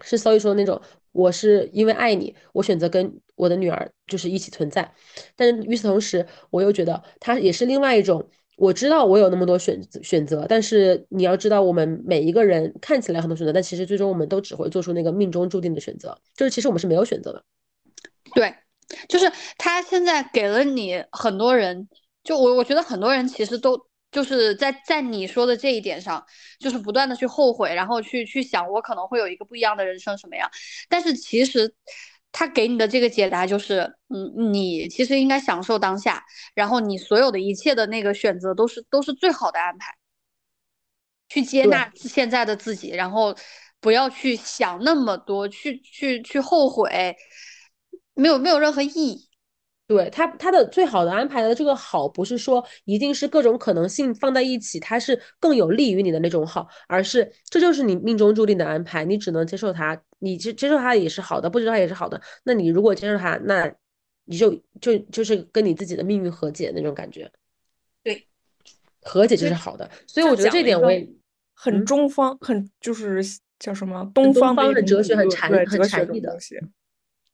[0.02, 0.80] 是所以说那种，
[1.12, 4.92] 我是因为爱你，我选择跟我的女儿就是一起存在。
[5.36, 8.28] 但是与此同时，我又觉得他也是另外一种。
[8.56, 17.42] 我知道我有那么多选选择，但是你要知道，我们每一个人看起来很多选择，但其实最终我们都只会做出那个命中注定的选择，就是其实我们是没有选择的。
[18.34, 18.54] 对，
[19.08, 21.88] 就是他现在给了你很多人，
[22.22, 26.24] 就我我觉得很多人其实都就是在在你说的这一点上，
[26.58, 30.50] 就是不断的去后悔，然后去去想我可能会有一个不一样的人生什么样，
[30.88, 31.74] 但是其实。
[32.32, 39.92] 他给你的这个解答就是，嗯，你其实应该享受当下，然后你所有的一切的那个选择都是都是最好的安排，
[41.28, 43.34] 去接纳现在的自己，然后
[43.80, 47.16] 不要去想那么多，去去去后悔，
[48.14, 49.28] 没有没有任何意义。
[49.90, 62.20] 对他，他的最好的安排的这个好，不是说一定是各种可能性放在一起，它是更有利于你的那种好，而是这就是你命中注定的安排，你只能接受它，你接接受它也是好的，不接受它也是好的。
[62.44, 63.68] 那你如果接受它，那
[64.26, 67.28] 你就就就是跟你自己的命运和解那种感觉。
[68.04, 68.28] 对，
[69.02, 69.90] 和解就是好的。
[70.06, 71.04] 所以我觉得这点我也
[71.52, 73.20] 很中方，很就是
[73.58, 76.38] 叫什么东方的哲学，很禅很禅意的。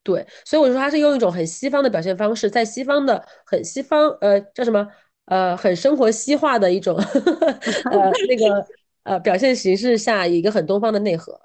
[0.07, 4.87] 对，所以我就说他是用一种很西方的表现方式，在西方的很西方，呃，叫什么？
[5.25, 6.97] 呃，很生活西化的一种，
[7.91, 8.65] 呃，那个
[9.03, 11.41] 呃表现形式下，一个很东方的内核。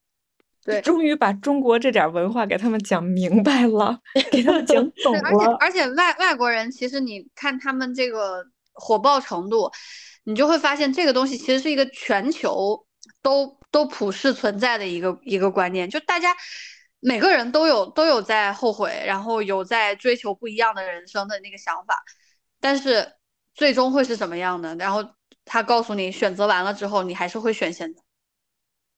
[0.64, 4.00] 对，终于把中国这点文化给他们讲明白了，
[4.30, 5.20] 给他们讲 懂了。
[5.60, 8.42] 而且而且外外国人其实你看他们这个
[8.72, 9.70] 火爆程度，
[10.24, 12.86] 你就会发现这个东西其实是一个全球
[13.20, 16.34] 都都普世存在的一个一个观念，就大家。
[17.00, 22.02] 每个人都有都有在后悔，然后有在追求不一样的人生的那个想法，
[22.60, 23.14] 但是
[23.54, 24.74] 最终会是什么样的？
[24.76, 25.04] 然后
[25.44, 28.02] 他告诉你，选择完了之后，你还是会选现在。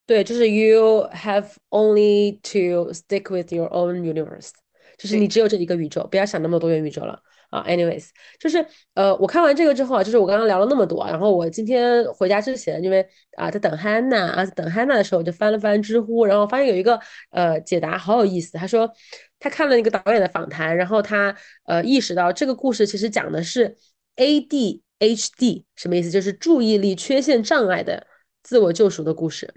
[0.05, 4.49] 对，就是 you have only to stick with your own universe，
[4.97, 7.21] 就是你只有这一个宇宙，不要想那么多元宇宙了。
[7.51, 8.07] 啊，anyways，
[8.39, 13.05] 就是呃，我看完这个之后啊，就是我刚刚聊了那么多，然后我今天回家之前，因为
[13.37, 16.99] 啊在等 Hannah 啊在等 Hannah 的时候，我就翻了翻知乎，然后发现有一个
[17.29, 18.89] 呃解答好有意思，他说
[19.37, 21.35] 他看了一个导演的访谈，然后他
[21.65, 23.75] 呃意识到这个故事其实讲的是
[24.15, 28.07] ADHD 什么意思，就是注意力缺陷障碍的
[28.43, 29.53] 自我救赎的故事。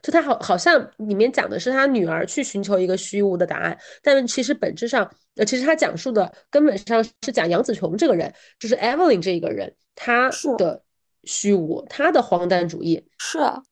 [0.00, 10.82] 就他好，好像里面讲的是他女儿去寻求一个虚无的答案，但其实本质上，呃，其实他讲述的根本上是讲杨子琼这个人，就是 Evelyn 这一个人，他的
[11.24, 13.62] 虚无，他的荒诞主义，是啊，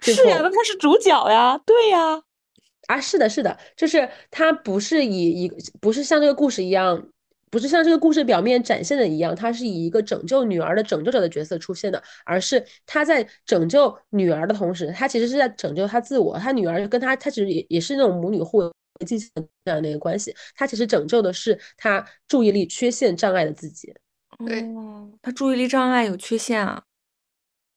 [0.00, 2.22] 是呀，那他是主角呀，对呀，
[2.86, 7.08] 啊，是的，是的，就是他不是以一个，不是像这个故事一样。
[7.50, 16.38] 不是像这个故事表面展现的一样，他是以一个拯救女儿的拯救者的角色出现的，而是他在拯救女儿的同时，他其实是在拯救他自我。
[16.38, 18.62] 他女儿跟他，他其实也也是那种母女互
[19.06, 19.30] 进行
[19.64, 20.34] 这样的一个关系。
[20.54, 23.92] 他其实拯救的是他注意力缺陷障碍的自己。
[24.46, 24.64] 对，
[25.22, 26.82] 他注意力障碍有缺陷啊。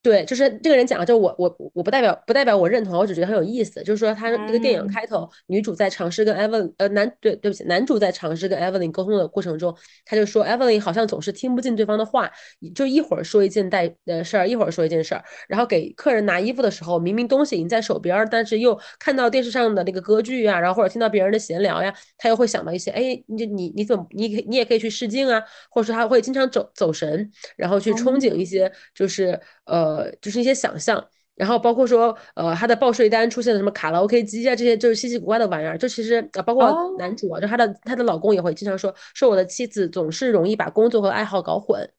[0.03, 3.83] 对，就是这个人讲，就我我我不代表不代表我认同，我只觉得很有意思。
[3.83, 12.31] 就是说，他这个电影开头，女主在尝试跟 Evelyn，呃，男对对不起，男主在尝试跟 Evelyn 沟通的过程中，他就说 Evelyn 好像总是听不进对方的话，
[12.73, 15.23] 就一会儿说一件带呃事儿，一会儿说一件事儿。
[15.47, 25.39] 然后给客人拿衣服的时候，明明东西已经在手边，但是又看到电视上的那个歌剧啊，然后或者听到别人的闲聊呀，他又会想到一些，哎，你你你怎么你你也可以去试镜啊，
[25.69, 29.90] 或者说他会经常走走神，然后去憧憬一些就是呃。
[29.97, 31.03] 呃，就是一些想象，
[31.35, 35.77] 然后包括说，呃，他的报税单出现了什么卡拉 OK 机啊，这些就是稀奇古怪的玩意儿。
[35.77, 41.89] 就其实啊，包括男主啊，就他的他的老公也会经常说，说我的妻子总是容易把工作和爱好搞混。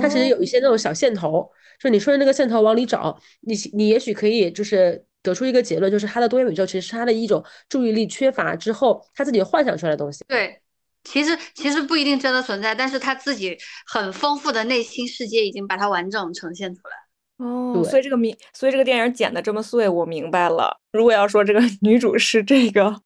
[0.00, 10.24] 他其实有一些那种小线头，就你顺着那个线头往里找，你你也许可以就是得出一个结论，就是他的多元宇宙其实是他的一种注意力缺乏之后他自己幻想出来的东西。
[10.28, 10.58] 对，
[11.04, 17.05] 其实其实不一定真的存在，但是他自己很丰富的内心世界已经把它完整呈现出来。
[17.38, 20.80] 哦，所以这个明，所以这个电影剪的这么碎，我明白了。
[20.92, 23.00] 如果要说这个 女主是这个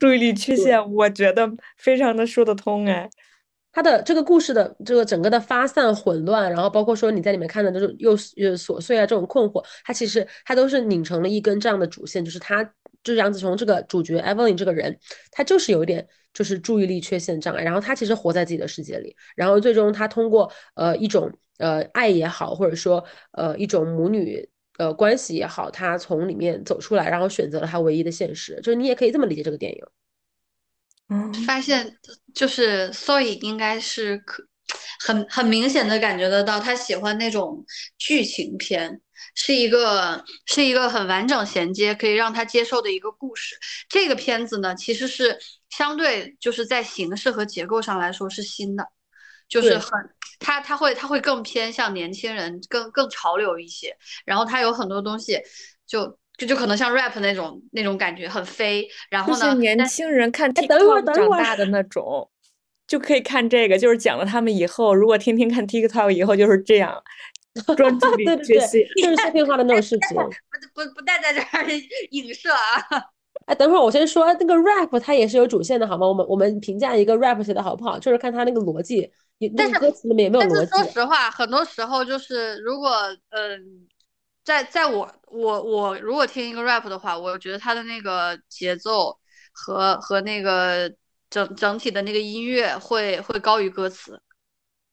[0.00, 3.08] 注意力缺陷，我觉得非常的说得通哎。
[3.72, 12.62] 他的这个故事的这个整个的发散混乱，然后包括说你在里面看的这种又又琐碎啊这种困惑，它其实它都是拧成了一根这样的主线，就是他
[13.02, 14.96] 就是杨紫琼这个主角 Evelyn 这个人，
[15.32, 21.32] 她就是有一点就是注意力缺陷障碍，然后他其实活在自己的世界里，然后最终他通过呃一种。
[21.58, 24.44] 呃，爱也好，或者说呃一种母女
[24.76, 29.84] 呃关系也好，他从里面走出来，然后选择了他唯一的现实，就是你也可以这么理解这个电影。
[31.10, 31.96] 嗯，发现
[32.34, 34.44] 就是所以应该是可
[35.00, 37.64] 很很明显的感觉得到，他喜欢那种
[37.98, 39.00] 剧情片，
[39.34, 43.56] 是一个是一个很完整衔接，可以让他接受的一个故事。
[43.88, 45.38] 这个片子呢，其实是
[45.70, 48.88] 相对就是在形式和结构上来说是新的。
[49.46, 49.92] 就是很，
[50.40, 53.94] 他他会他会更偏向年轻人，更更潮流一些。
[54.24, 55.38] 然后他有很多东西，
[55.86, 58.88] 就就就可能像 rap 那种那种感觉很飞。
[59.10, 62.28] 然后呢，年轻人看 TikTok 长大的那种，
[62.86, 63.78] 就可以看这个。
[63.78, 67.02] 就是讲了他们以后如果天天看 TikTok，以后就是这样，
[67.76, 70.16] 专注力学习，就是碎片化的那种事情。
[70.74, 71.64] 不不不带在这儿
[72.10, 73.04] 影射啊。
[73.46, 76.06] 哎，等会儿我先说那个 rap，它也是有主线的，好吗？
[76.06, 79.10] 我们我们评价一个 rap 写的好不好，就是看它那个逻辑。
[79.56, 80.70] 但是歌词里面也没有逻辑。
[80.70, 82.90] 说实话，很多时候就是如果
[83.30, 83.86] 嗯，
[84.44, 89.18] 在在我我我如果听一个 rap 的话，我觉得他的那个节奏
[89.52, 90.90] 和和那个
[91.34, 94.20] 整整体的那个音乐会会高于歌词。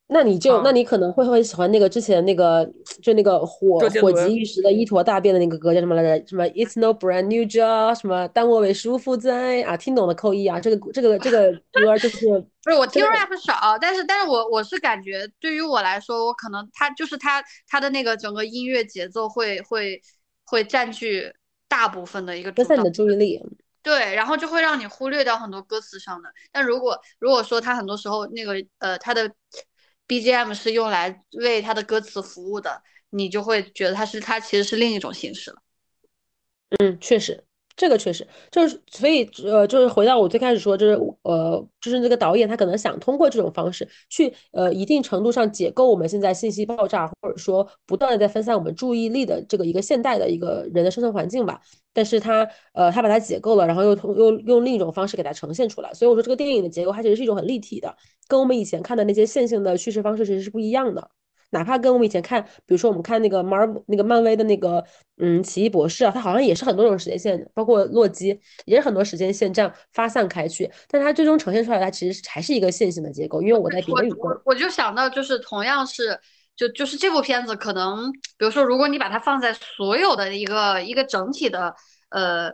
[0.08, 2.68] 那你就，那你可能会会喜欢那个之前那个，
[3.00, 6.26] 就那个火火急一时的一坨大便的那个歌叫什么来着？
[6.26, 7.98] 什么 It's no brand new job？
[7.98, 9.74] 什么当我为舒服在啊？
[9.74, 10.60] 听懂的扣一啊！
[10.60, 12.26] 这个这个这个 歌就是
[12.62, 19.98] 不是我听 rap 少，但是但是我我是感觉对于我来说，我可能他就是他他的那个整个音乐节奏会会
[20.44, 21.32] 会占据
[21.68, 23.40] 大部分的一个分散你的注意力。
[23.82, 26.32] 对，然后就会让你忽略掉很多歌词上的。
[26.50, 29.32] 但如果如果说他很多时候那个呃他的。
[30.08, 35.62] BGM 是用来为他的歌词服务的，你就会觉得他是他其实是另一种形式了。
[36.80, 37.44] 嗯，确实。
[37.82, 51.60] 这个确实就是，所以呃，就是回到我最开始说，就是呃，就是那个导演他可能想通过这种方式去呃一定程度上解构我们现在信息爆炸，或者说不断的在分散我们注意力的这个一个现代的一个人的生存环境吧。
[51.92, 55.92] 但是他呃他把它解构了，然后又又用另一种方式给它呈现出来。
[55.92, 57.92] 所以我说这个电影的结构它其实是一种很立体的，
[58.28, 61.10] 跟我们以前看的那些线性的叙事方式其实是不一样的。
[61.52, 64.84] 哪怕跟我们以前看，比如说我们看那个 Marvel 那个漫威的那个，
[65.18, 73.40] 嗯，奇异博士啊，它好像也是很多种时间线，包括洛基也是很多时间线这样发散开去，但它最终呈现出来，它其实还是一个线性的结构。
[73.40, 76.18] 因为我在别的宇宙，我我就想到就是同样是，
[76.56, 81.74] 就就是这部片子可能，比如说如果你把它放在所有的一个一个整体的，
[82.10, 82.52] 呃。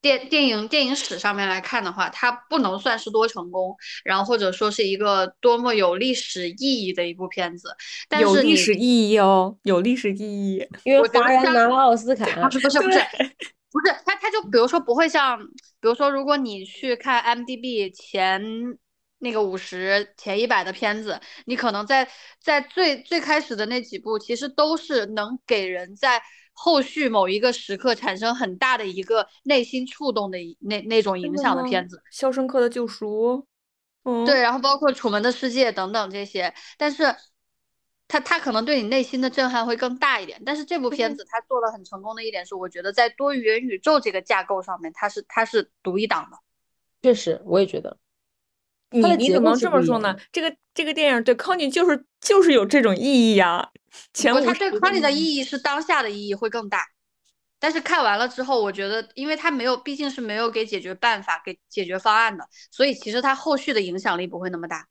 [0.00, 7.68] 电电影电影史上面来看的话，它不能算是多成功，然后或者说是一个多么有历史意义的一部片子。
[8.18, 12.24] 有历史意义哦，有历史意义，因为华人拿了奥斯卡。
[12.48, 12.98] 不是不是不是
[13.70, 18.42] 不是，他他就比如说不会像，比如说如果你去看 M D B 前
[19.18, 22.08] 那个五十前一百的片子，你可能在
[22.42, 26.22] 在最最开始的那几部，其实都是能给人在。
[26.62, 33.38] 后续某一个时刻产生很大的一个内心触动的那那种影响的片子，《肖申克的救赎》，
[34.04, 34.26] 嗯。
[34.26, 37.16] 对，然后包括《楚门的世界》等等这些，但是
[38.06, 46.36] 他他可能对你内心的震撼会更大一点，但是这部片子他做的很成功的一点是，我觉得在多元宇宙这个架构上面，它是它是独一档的。
[47.00, 47.96] 确实，我也觉得。
[48.90, 50.16] 你你怎么能这么说呢？
[50.32, 53.70] 这个这个电影对康妮就是就是有这种意义呀。
[54.12, 56.84] 前他对康妮的意义是当下的意义会更大，
[57.58, 64.86] 但是看完了之后，我觉得，因为他没有，毕竟是没有给解决办法、给解决方案的，所以其实他后续的影响力不会那么大。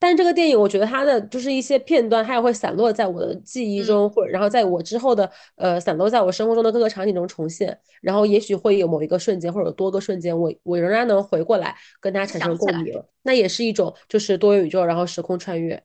[0.00, 15.82] 但这个电影，我觉得它的就是一些片段，它也会散落在我的记忆中，或者然后在我之后的呃散落在我生活中的各个场景中重现，然后也许会有某一个瞬间或者有多个瞬间，我我仍然能回过来跟它产生共鸣，那也是一种就是多元宇宙，然后时空穿越，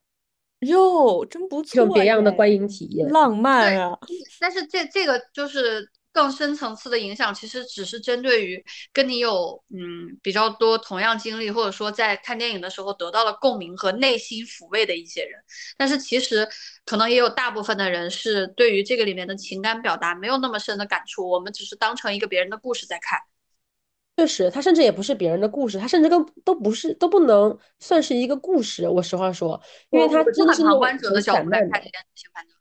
[0.59, 3.35] 哟，真不错，这种别样的观影体验，浪。
[3.35, 3.97] 漫啊！
[4.39, 5.89] 但是这这个就是。
[6.13, 15.41] 更深层次的影响，其实只是针对于跟你有嗯比较多同样经历，或者说在看电影的时候得到了共鸣和内心抚慰的一些人。
[15.75, 16.47] 但是其实
[16.85, 23.19] 可能也有大部分的人是对于这个里面的情感表达没有那么深的感触，我们只是当成一个别人的故事在看。
[24.17, 28.87] 确实，他甚至也不是别人的故事，他甚至都都不是都不能算是一个故事。
[28.87, 29.59] 我实话说，
[29.89, 32.55] 因为他真的是旁观者的角度来看这件事情，反正。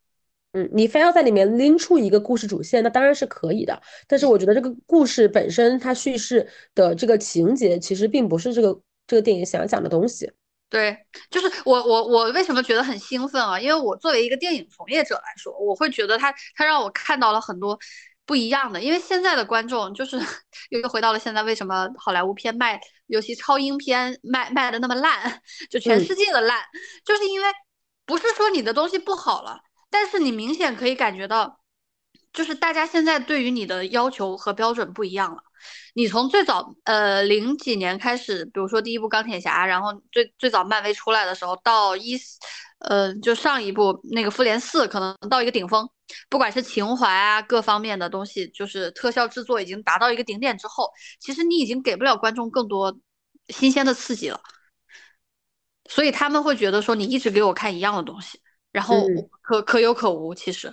[0.53, 3.81] 嗯，你非要在里面拎出一个故事主线，那当然是可以的。
[4.07, 10.31] 但是我觉得这个故事本身，它叙事的这个情节，其实并不是这个这个电影想要讲的东西。
[10.69, 10.97] 对，
[11.31, 13.59] 就是我我我为什么觉得很兴奋啊？
[13.59, 17.79] 因为我作为一个电影从业者来说，我会觉得它它让我看到了很多
[18.27, 18.81] 不一样的。
[18.81, 20.19] 因为现在的观众就是
[20.69, 25.41] 又回到了现在，为什么好莱坞片卖，尤其超英片卖卖的那么烂，
[25.71, 26.61] 就全世界的烂，
[27.07, 27.47] 就是因为
[28.05, 29.59] 不是说你的东西不好了。
[29.93, 31.61] 但是你明显可以感觉到，
[32.33, 35.43] 就是大家现在对于你的要求和标准不一样了。
[35.95, 42.19] 你从最早呃零几年开始，比如说第一部钢铁侠，然后最最早漫威出来的时候，到一
[42.79, 45.87] 呃就上一部那个复联四，可能到一个顶峰，
[46.31, 50.91] 不管是情怀啊各方面的东西，就是特效制作已经达到一个顶点之后，
[51.21, 52.99] 其实你已经给不了观众更多
[53.49, 54.41] 新鲜的刺激了，
[55.89, 58.41] 所以他们会觉得说你一直给我看一样的东西。
[58.73, 59.07] 然后
[59.53, 60.73] 可可有可无，其实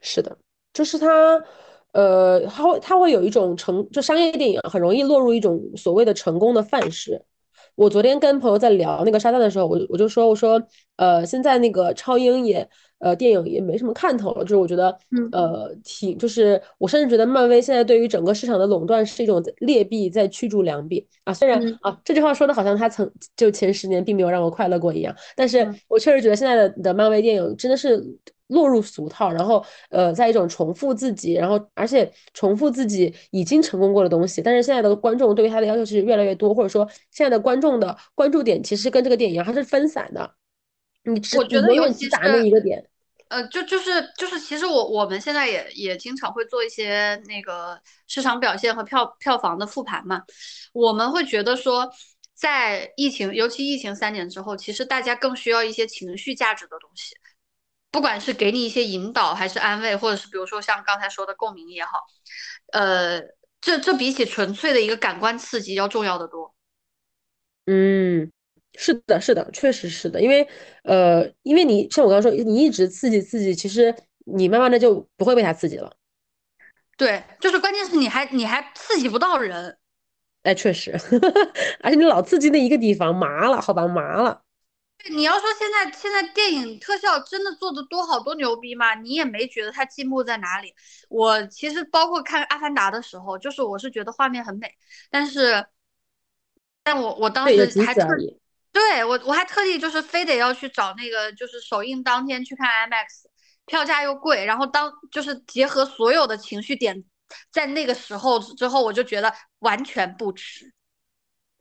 [0.00, 0.38] 是的，
[0.72, 1.42] 就是它，
[1.90, 7.24] 呃，它会它会有一种成，就商业电影很容易落入一种所谓的成功的范式。
[7.78, 10.60] 我昨天跟朋友在聊那个沙赞的时候，我我就说，我说，
[10.96, 12.68] 呃，现在那个超英也。
[13.00, 14.90] 呃，电影也没什么看头了，就是我觉得，
[15.30, 21.32] 呃，挺，就是我甚至觉得漫威现在对于整个市场的垄断是一种劣币在驱逐良币啊。
[21.32, 28.04] 虽然啊，这句话说的好像他曾就前十年并没有让我快乐过一样，但是我确实觉得现在的的漫威电影真的是
[28.48, 34.42] 落入俗套，然后呃，在一种重复自己，然后而且重复自己已经成功过的东西。
[34.42, 40.34] 但是现在的观众对于他的要求其实越来越多，或者说现在的观众的关注点其实跟这个电影它是分散的。
[41.04, 42.84] 你我觉得尤其打那一个点，
[43.28, 50.22] 呃，就就是就是，其实我我们现在也也经常会做一些那个市场表现和票票房的复盘嘛。
[50.72, 51.90] 我们会觉得说，
[52.34, 57.14] 在疫情，尤其疫情三年之后，其实大家更需要一些情绪价值的东西，
[57.90, 61.98] 不管是给你一些引导，还是安慰，或者是比如说像刚才说的共鸣也好，
[62.72, 63.20] 呃，
[63.60, 66.54] 这这比起纯粹的一个感官刺激要重要的多。
[67.66, 68.30] 嗯。
[68.80, 70.46] 是的，是的，确实是的，因为，
[70.84, 73.92] 呃，因为你像我刚刚说，你一直刺激刺激，其实
[74.26, 75.92] 你慢慢的就不会被它刺激了。
[76.96, 79.76] 对，就是关键是你还你还刺激不到人。
[80.44, 80.92] 哎，确实，
[81.82, 84.42] 而且你老刺激那一个地方，麻了，好吧，麻了。
[84.98, 88.94] 对，你要说现在现在电影特效真的做的多好多牛逼吗？
[88.94, 90.74] 你也没觉得它进步在哪里。
[91.08, 94.74] 我其实包括看《阿凡达》的时候，就是我是觉得画面很美，
[95.10, 95.66] 但是，
[96.82, 98.06] 但我我当时还特。
[98.70, 103.24] 对我，我还特地就是非得要去找那个，就是首映当天去看 IMAX，
[103.66, 107.02] 票价又贵，然后当就是结合所有的情绪点，
[107.50, 110.72] 在那个时候之后，我就觉得完全不值。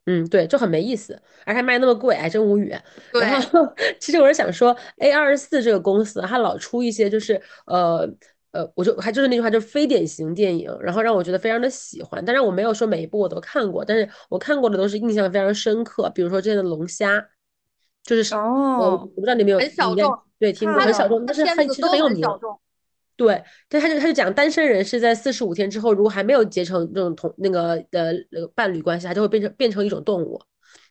[0.08, 2.74] 嗯，对，就很没意思，而且卖那么贵，哎，真无语。
[3.14, 3.60] 然后，
[4.02, 8.10] 其实我是想说，A 二十四这个公司，它老出一些就是呃。
[8.52, 12.24] 呃，我就还就是那句话，就是非典型电影，然后让我觉得非常的喜欢。
[12.24, 16.10] 当然我没有说每一部我都看过，但是我看过的都是印象非常深刻。
[16.16, 17.24] 比如说这样的龙虾，
[18.04, 22.26] 就是哦，我不知道你有没有很小众，对，听过很小众，但是很其实很有名。
[23.18, 30.40] 对，但他就他就讲单身人是在四十五天之后，如果还没有结成这种同那个的那个伴侣关系，他就会变成变成一种动物。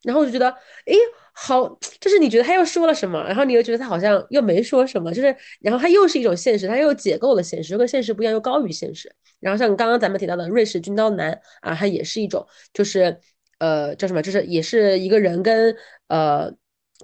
[0.03, 0.95] 然后我就觉得，哎。
[1.39, 1.69] 好，
[2.01, 9.15] 就是你觉得他又说了什么，然后你又觉得他好像又没说什么，就是，然后他又是一种现实，他又解构了现实，又跟现实不一样，又高于现实。
[9.39, 13.21] 然后像刚刚咱们提到的瑞士军刀男啊，他也是一种，就是
[13.59, 15.77] 呃叫什么，就是也是一个人跟
[16.09, 16.51] 呃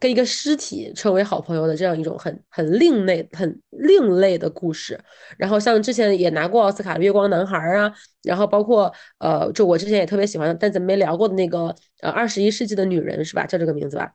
[0.00, 4.98] 跟一个尸体成为好朋友的这样一种很很另类、很另类的故事。
[5.36, 13.46] 然后像之前也拿过奥斯卡的《月光男孩》啊，然后包括呃，就我之前也特别喜欢，但咱们没聊过的那个呃《二十一世纪的女人》是吧？
[13.46, 14.12] 叫这个名字吧。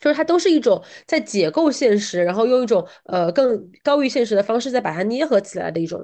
[0.00, 6.00] 就是它都是一种在解构现实，然后用一种呃更高于现实的方式再把它捏合起来的一种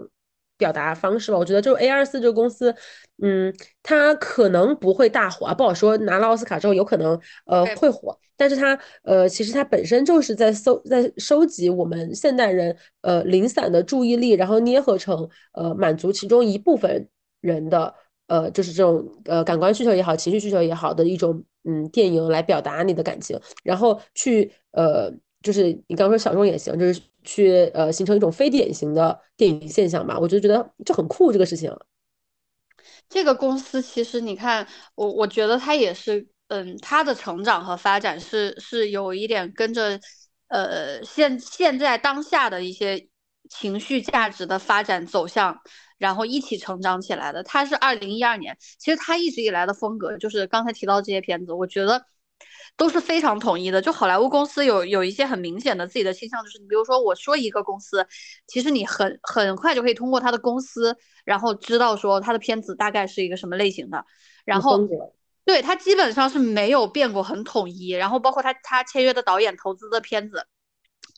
[0.56, 1.38] 表达方式吧。
[1.38, 2.74] 我觉得就是 A 二四这个公司，
[3.22, 5.96] 嗯，它可能不会大火，不好说。
[5.98, 17.08] 拿了奥斯卡之后，有可能呃会火，但是它呃其实它本身就是在搜在收集我们现代人呃零散的注意力，然后捏合成呃满足其中一部分
[17.40, 17.94] 人的
[18.26, 21.44] 呃就是这种呃感官需求也好，情绪需求也好的一种。
[21.68, 30.18] 嗯，电影来表达你的感情，然后去呃，就是你刚刚说小众也行，就是去呃形成一种非典型的电影现象吧。
[30.18, 31.70] 我就觉得就很酷这个事情。
[33.10, 40.00] 这个公司其实你看，我我觉得它也是，嗯，它的成长和发展是是有一点跟着
[40.48, 43.08] 呃现现在当下的一些
[43.50, 45.60] 情绪价值的发展走向。
[45.98, 48.54] 然后一起成长起来的，他是二零一二年。
[48.78, 52.04] 其实他一直以来的风格，就是刚才提到这些片子，我觉得
[52.76, 53.80] 都是非常统一的。
[53.80, 58.06] 就好莱坞公司有有一些很明显的自己的倾向，就是你比如说我说一个公司，
[58.46, 64.04] 其实你很很快就可以通过他的公司，然后知道说他的片子大概是一个什么类型的。
[64.44, 64.78] 然后
[65.44, 67.90] 对他基本上是没有变过，很统一。
[67.90, 70.46] 然后包括他他签约的导演、投资的片子。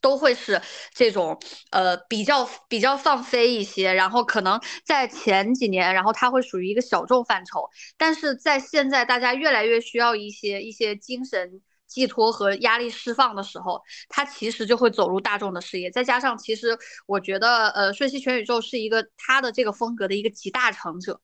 [0.00, 0.60] 都会是
[0.94, 1.38] 这种，
[1.70, 15.90] 呃，比较比较放飞一些，然后可能在前几年，然后它会属于一个小众范畴，但是在现在大家越来越需要一些一些精神寄托和压力释放的时候，它其实就会走入大众的视野。
[15.90, 21.20] 再加上，其实我觉得，呃，瞬息全宇宙是一个它的这个风格的一个集大成者。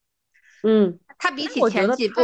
[0.63, 2.23] 嗯，它比起前几部，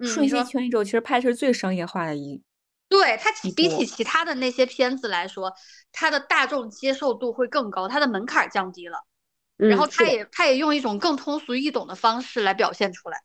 [0.00, 2.40] 瞬息全宇宙其实拍的是最商业化的一。
[2.88, 5.52] 对它比起其他的那些片子来说，
[5.90, 8.98] 它的大众接受度会更高，它的门槛降低了，
[9.56, 13.22] 然后它也它也用一种更通俗易懂的方式来表现出来。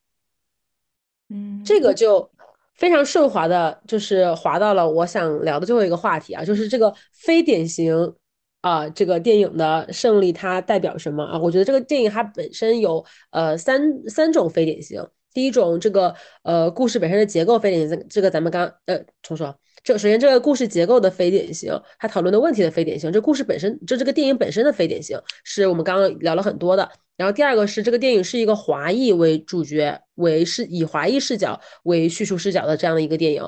[1.30, 2.32] 嗯，这个就
[2.74, 8.16] 非常顺滑的，就是滑到了我想聊的最后一个话题啊，就是这个非典型
[8.62, 11.38] 啊，这个电影的胜利它代表什么啊？
[11.38, 15.06] 我觉得这个电影它本身有呃三三种非典型。
[15.34, 26.90] 第一种，这个呃故事本身的结构非典型，这个咱们刚呃重说，这首先这个故事结构的非典型，它讨论的问题的非典型，这故事本身就这个电影本身的非典型，是我们刚刚聊了很多的。
[27.16, 33.44] 然后第二个是这个电影是一个华裔为主角，为是以华裔视角为叙述视角的这样的一个电影。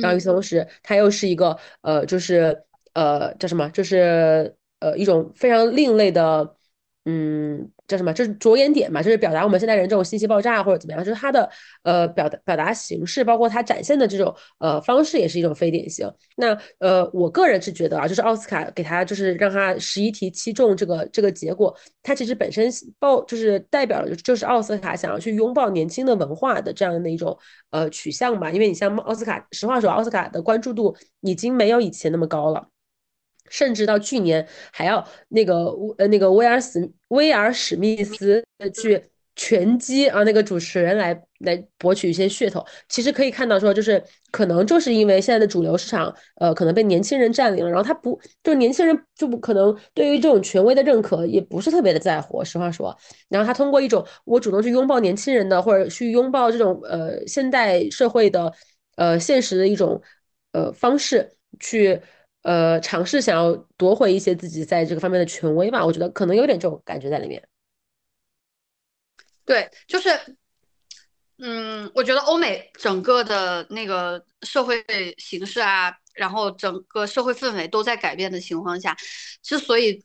[0.00, 2.56] 然后与此同时，它又是一个呃就是
[2.94, 6.55] 呃叫什么，就是呃一种非常另类的。
[7.08, 8.12] 嗯，叫什么？
[8.12, 11.48] 就是着眼点嘛，就是表达我们现代人这种信息爆炸或者怎么样，就是它的
[11.84, 16.12] 呃表达表达形式，包括它展现的这种呃方式，也是一种非典型。
[16.34, 27.38] 那呃，我个人是觉得啊，就是奥斯卡给他就是让他十一题七中这个这个结果，它其实本身报就是代表就是奥斯卡想要去拥抱年轻的文化的这样的一种
[27.70, 28.50] 呃取向吧。
[28.50, 32.66] 因为你像奥斯卡，实话说，奥斯卡的关注度已经没有以前那么高了。
[33.48, 35.66] 甚至到去年还要那个
[35.98, 38.44] 呃那个威尔史威尔史密斯
[38.74, 39.02] 去
[39.34, 52.96] 拳击啊那个主持人来来博取一些噱头，其实可以看到说就是可能就是因为现在的主流市场呃可能被年轻人占领了，然后他不就年轻人就不可能对于这种权威的认可也不是特别的在乎，实话说，
[53.28, 58.50] 然后他通过一种我主动去拥抱年轻人的或者去拥抱这种呃现代社会的
[58.96, 60.00] 呃现实的一种
[60.52, 61.30] 呃方式
[61.60, 62.00] 去。
[62.46, 67.42] 呃，尝试想要夺回一些自己在这个方面的权威吧，我觉得可能有点这种感觉在里面。
[69.44, 70.10] 对，就是，
[71.38, 74.84] 嗯，我觉得欧美整个的那个社会
[75.18, 78.96] 形势啊，然后整个社会氛围都在改变的情况下，
[79.42, 80.00] 之所以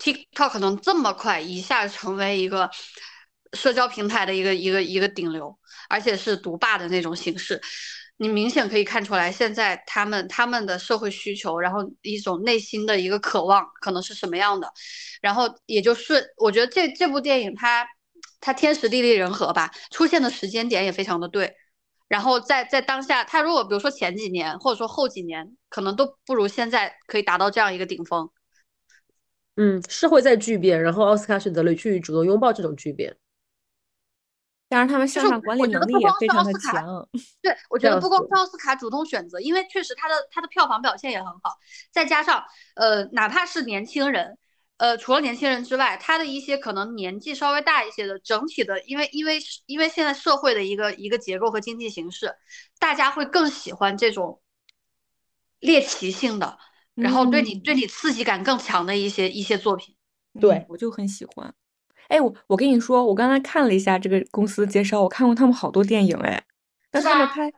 [0.00, 2.68] TikTok 能这么快一下成为一个
[3.52, 5.56] 社交平台的一个一个一个顶流，
[5.88, 7.62] 而且是独霸的那种形式。
[8.20, 14.70] 你明显可以看出来，现在他们他们的社会需求，然后一种内心的一个渴望，可能是什么样的，
[15.22, 17.86] 然后也就是我觉得这这部电影它
[18.40, 21.54] 它天时地利人和吧，出现的时间点也非常的对，
[22.08, 28.28] 然后在在当下，它如果比如说前几年或者说后几年，可能都不如现在可以达到这样一个顶峰。
[29.54, 33.16] 嗯，社会在巨变，然后奥斯卡选择了去主动拥抱这种巨变。
[34.68, 37.08] 当然，他们向上管理能力也非常的强。
[37.40, 41.56] 对， 我觉得不光是奥斯卡主动选择，因为确实他的他的票房表现也很好，
[41.90, 44.36] 再加上呃，哪怕是年轻人，
[44.76, 52.34] 呃，除了年轻人之外，他的一些可能年纪稍微大一些的，整体的，因为因为因为现在社会的一个一个结构和经济形势，
[52.78, 54.42] 大家会更喜欢这种
[55.60, 56.58] 猎奇性的，
[56.94, 59.96] 然后对你对你刺激感更强的一些一些作品。
[60.38, 61.54] 对，我就很喜欢。
[62.08, 66.42] 哎，我我跟你说，我刚才看了一下这个公司介绍，我看过他们好多电影，哎，
[66.90, 67.52] 但他们拍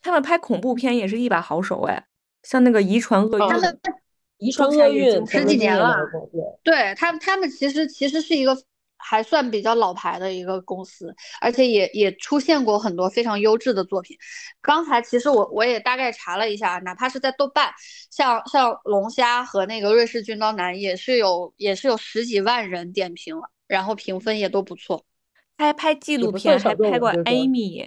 [0.00, 2.06] 他们拍恐怖片也是一把好手，哎，
[2.42, 3.78] 像那个《遗传厄运》，他们
[4.38, 5.96] 遗传厄运十几年了，
[6.62, 8.56] 对他们他们其实其实是一个。
[8.98, 14.16] 还算比较老牌的一个公司，而且也也出现过很多非常优质的作品。
[14.60, 17.70] 刚才其实我我也大概查了一下，哪怕是在豆瓣，
[18.10, 25.04] 像像龙虾和那个瑞士军刀男也是有也是有十几万人点评了，然后评分也都不错。
[25.56, 27.84] 他还拍纪录片，还拍过《Amy》，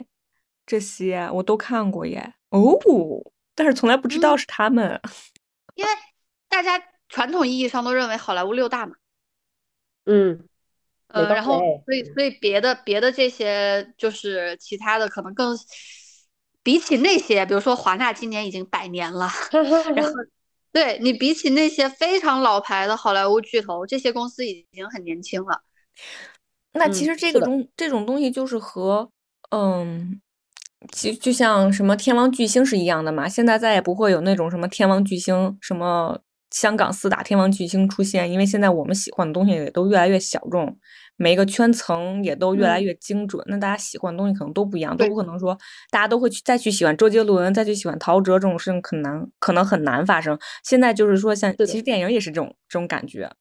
[0.66, 2.34] 这些我都看过耶。
[2.50, 2.78] 哦，
[3.56, 5.00] 但是从来不知道是他们，
[5.76, 5.92] 因为
[6.48, 8.96] 大家传统意义上都认为好莱坞六大嘛。
[10.06, 10.46] 嗯。
[11.10, 15.58] 呃，然后所以所以别的别的这些就是其他的可能更
[16.62, 19.28] 比起那些，比如说华纳今年已经百年了，
[19.96, 20.14] 然后
[20.72, 25.64] 对你比起那些非常老牌的好莱坞巨头，这些公司已经很年轻了。
[26.74, 29.10] 那其实这个东这种东西就是和
[29.52, 30.22] 嗯，
[30.92, 33.28] 其就像什么天王巨星是一样的嘛。
[33.28, 36.20] 现在再也不会有那种什么天王巨星什么。
[36.52, 40.76] 香港四大天王巨星出现，因为现在我们喜欢的东西也都越来越小众，
[41.16, 43.46] 每个圈层也都越来越精准。
[43.48, 45.56] 那大家喜欢的东西可能都不一样，都不可能说
[45.92, 50.36] 大家都会去再去喜欢周杰伦，再去喜欢陶喆这种事情，可能可能很难发生。
[50.64, 53.32] 现在就是说，像其实电影也是这种这种感觉，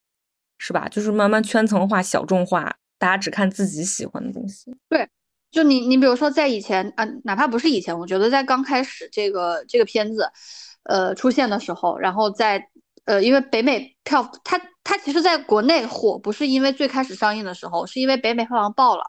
[0.59, 0.87] 是吧？
[0.89, 4.77] 就是慢慢圈层化、小众化，大家只看自己喜欢的东西。
[4.89, 5.09] 对，
[5.51, 10.31] 就你你比如说在以前啊，哪怕不是以前，我觉得在刚开始这个这个片子
[10.83, 12.69] 呃出现的时候，然后在。
[13.05, 19.05] 呃，因为北美票，它它其实在国内火，不是因为最开始上映的时候，是因为北美票房爆了，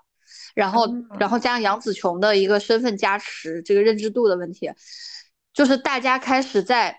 [0.56, 0.88] 然后
[1.20, 4.72] 然后加上杨紫琼的一个身份加持，这个认知度的问题，
[5.54, 6.96] 就是大家开始在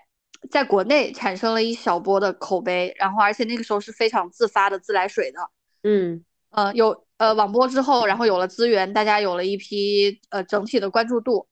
[0.49, 5.39] 在国内产生了一小波的口碑，然后而且那个时候是非常自发的自来水的，
[5.83, 11.47] 嗯呃有呃网播之后，然后有了资源，大家有了一批呃整体的关注度，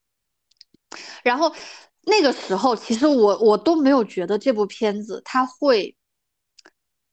[1.23, 1.53] 然后。
[2.03, 5.95] 那个时候，其实我我都没有觉得这部片子它会，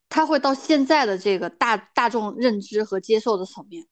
[0.09, 3.85] 它会到现在的这个大大众认知和接受的层面。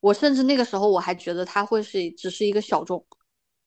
[0.00, 3.06] 我甚至那个时候我还觉得它会是只是一个小众。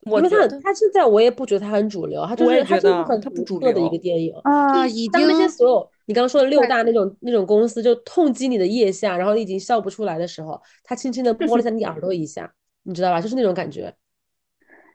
[0.04, 4.88] 我觉得他现在我也不觉得他很主流，他就是他就是很不主流的一个电影啊。
[4.88, 12.52] 已经那些所有你刚刚说的六大那种那种公司就痛击你的腋下，然后你已经笑不出来的时候，他轻轻的摸了一下你耳朵一下，
[12.84, 13.22] 你知道吧？
[13.22, 13.94] 就是那种感觉。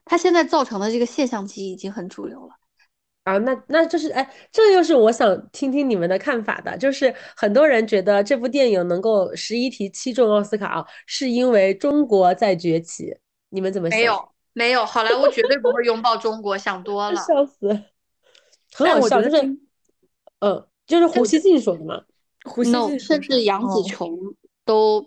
[0.03, 2.49] 他现在造成的这个现象级已经很主流了
[3.23, 13.13] 啊，那那这是哎，这又是我想听听你们的看法的，就是很多人觉得这部电影能够十一提七中奥斯卡啊，是因为中国在崛起，
[13.49, 13.99] 你们怎么想？
[13.99, 17.67] 没有没有，好莱坞绝对不会拥抱中国，想多了，笑死，
[18.73, 19.41] 很好笑，就是，
[20.39, 22.03] 嗯，就是胡锡进说的嘛，
[22.43, 24.17] 胡锡进，甚至杨紫琼
[24.65, 25.05] 都。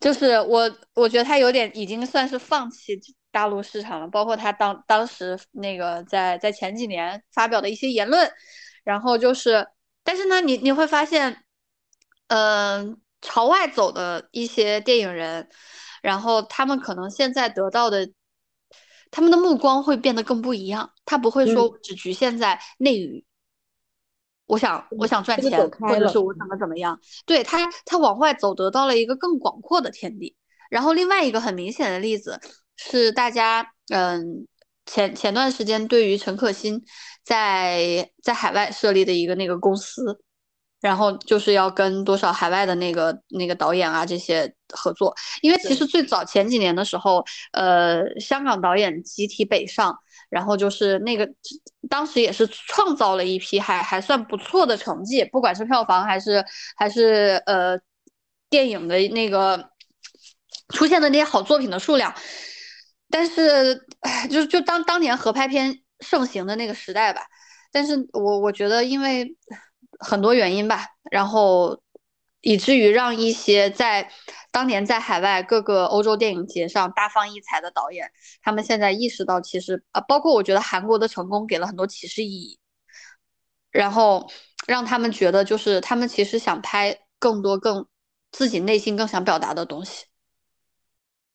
[0.00, 2.96] 就是我，我觉得他有点已经算是放弃
[3.32, 4.06] 大陆市场了。
[4.06, 8.30] 包括他当当时那个在在前几年发表的一些言论，
[8.84, 9.66] 然后就是，
[10.04, 11.44] 但是呢，你你会发现，
[12.28, 15.48] 嗯，朝外走的一些电影人，
[16.08, 18.10] 然后他们可能现在得到的，
[19.10, 20.90] 他们的目光会变得更不一样。
[21.04, 23.26] 他不会说只局限在内娱。
[24.46, 26.98] 我想，我想赚钱，或者是我怎么怎么样？
[27.26, 30.34] 对他，他往外走，得到了一个更广阔的天地。
[30.70, 32.40] 然后另外一个很明显的例子
[32.76, 34.46] 是，大家嗯
[34.86, 36.82] 前前段时间对于陈可辛
[37.22, 40.18] 在在海外设立的一个那个公司，
[40.80, 45.14] 然后就是要跟多少海外的那个那个导演啊这些合作。
[45.42, 49.96] 因为其实最早前几年的时候，呃，香港导演集体北上。
[50.30, 51.26] 然后就是那个，
[51.88, 56.44] 当时也是创造了一批还还算不错的成绩，不管是票房还是
[56.76, 57.78] 还是呃
[58.50, 59.70] 电影的那个
[60.74, 62.14] 出现的那些好作品的数量。
[63.08, 63.86] 但是，
[64.30, 67.22] 就就当当年合拍片盛行的那个时代吧。
[67.72, 69.34] 但是我我觉得，因为
[69.98, 71.80] 很多原因吧，然后
[72.40, 74.10] 以至于让一些在。
[74.50, 78.10] 当年在海外各个欧洲电影节上大放异彩的导演，
[78.42, 82.58] 他们现在意识到，其实啊，包括我觉得韩国的成功给了很多启示意义，
[83.70, 84.26] 然后
[84.66, 87.86] 让他们觉得，就是他们其实想拍更多更
[88.32, 90.06] 自己内心更想表达的东西。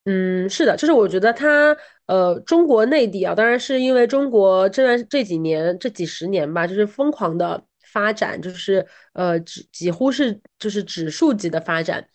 [0.05, 1.77] 嗯，是的，就是我觉得他
[2.07, 7.63] 呃，中国内地啊，当然是因为中国这这几年这几十年吧，就是疯狂的
[7.93, 12.07] 发展，就是呃，几几乎是就是指数级的发展。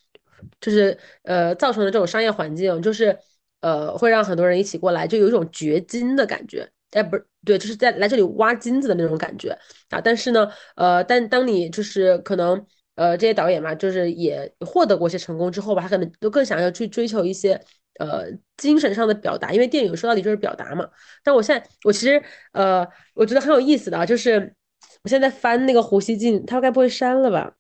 [0.61, 3.19] 就是呃造成的这种商业环境，就是
[3.61, 6.69] 呃会让很多人一起过来，就有一种掘金的感觉。
[6.93, 9.51] 哎，不是，对，就是在来这里挖金子的那种感觉
[9.91, 10.01] 啊。
[10.01, 12.65] 但是呢，呃，但当你就是可能，
[12.95, 17.61] 呃，这些导演嘛，就是也获得过一些成功之后吧，他可能都更想要去追求一些
[17.99, 18.27] 呃
[18.57, 20.89] 精神上的表达，因为电影说到底就是表达嘛。
[21.25, 22.23] 但我现在，我其实
[22.53, 24.55] 呃，我觉得很有意思的啊，就是
[25.03, 27.53] 我现在翻那个胡锡进，他该不会删了吧？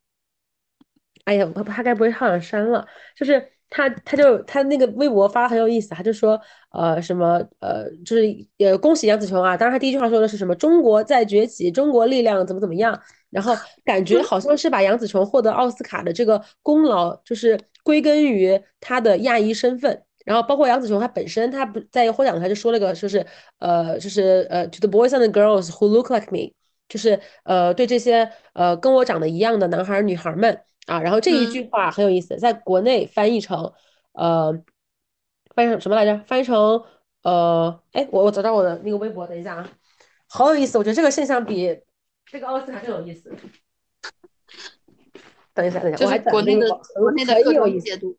[1.24, 2.86] 哎呀，他他该不会好像删了？
[3.16, 6.40] 就是他他就他那个微博发很有意思，他就说
[6.72, 8.24] 呃什么呃就是
[8.58, 12.98] 呃恭喜杨紫琼啊，当然他第一句话说的是什么中国在崛起，中国力量怎么怎么样，
[13.30, 13.54] 然后
[13.84, 23.26] 感觉好像是把杨紫琼获得奥斯卡的这个功劳就是归根于她的亚裔身份，然后包括杨紫琼她本身她不在获奖台就说了个说是
[23.58, 26.54] 呃就是呃 to the boys and girls who look like me，
[26.88, 30.60] 就是呃对这些呃跟我长得一样的男孩女孩们。
[30.88, 33.74] 啊，然后这一句话很有意思，在国内翻译成，
[34.12, 34.50] 呃，
[35.54, 36.18] 翻译成什么来着？
[36.26, 36.82] 翻译成，
[37.24, 39.70] 呃，哎，我我找到我的那个微博，等一下啊，
[40.26, 41.78] 好有意思，我觉得这个现象比
[42.24, 43.30] 这个奥斯卡更有意思。
[45.52, 48.16] 等一下，等一下，我还国内的国内的各种解读，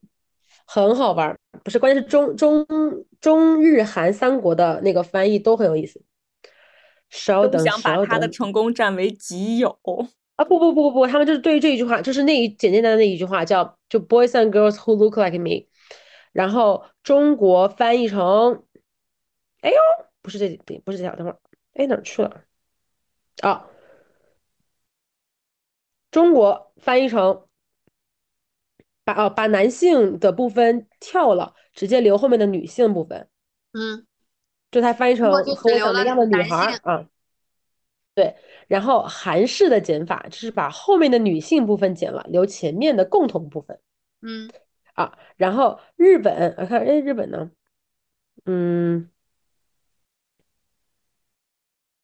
[0.67, 2.63] 很好玩，不是，关键是中中
[3.19, 5.99] 中日韩三国的那个翻译都很有意思。
[7.09, 9.77] 稍等，想把他的成功占为己有。
[10.35, 15.67] 啊不不不不不，他们就是对于这一句话，就是那一简简单单的一句话，叫就 boys and girls who look like me，
[16.31, 18.63] 然后中国翻译成，
[19.59, 19.75] 哎呦，
[20.21, 21.37] 不是这不是这条，等会儿，
[21.73, 22.43] 哎哪去了？
[23.41, 23.67] 啊，
[26.09, 27.45] 中国翻译成，
[29.03, 33.27] 把哦把男性的部分跳了，直接留后面的女性部分，
[33.73, 34.07] 嗯，
[34.71, 37.05] 就他翻译成和我长得一样的女孩啊。
[38.15, 38.35] 对，
[38.67, 43.79] 然后韩式的减法就是把后面的女性部分减了，留前面的共同部分。
[44.21, 44.49] 嗯，
[44.93, 47.49] 啊，然后日本，我看，哎，日本呢？
[48.45, 49.09] 嗯，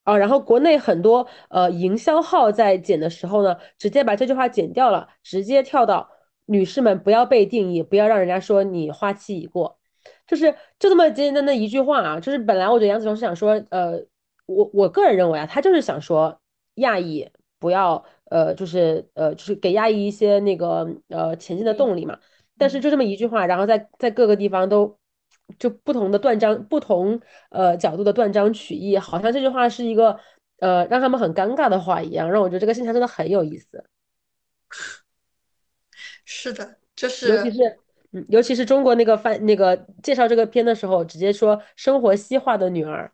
[0.05, 6.09] 哦，然后国内很多呃营销号在剪的时候呢，直接把这句话剪掉了，直接跳到
[6.45, 9.79] 女士们不要被定义，不要让人家说你花期已过，
[10.27, 14.05] 就是就这么简简单单一句话啊，就是本来我觉得杨子琼是想说，呃。
[14.47, 16.39] 我我个人认为啊，他就是想说
[16.75, 17.27] 亚裔
[17.57, 22.19] 不要呃，就是呃，就是给亚裔一些那个呃前进的动力嘛。
[22.55, 24.95] 但是就这么一句话，然后在在各个地方都
[25.57, 27.19] 就不同的断章，不同
[27.49, 30.19] 呃角度的断章取义，好像这句话是一个
[30.59, 33.83] 呃让他们很尴尬的话一样，让我觉得这个现象真的很有意思。
[36.23, 37.79] 是的，就是尤其是
[38.15, 43.11] 嗯，尤其是中国那个翻那个介绍这个片的时候，直接说生活西化的女儿。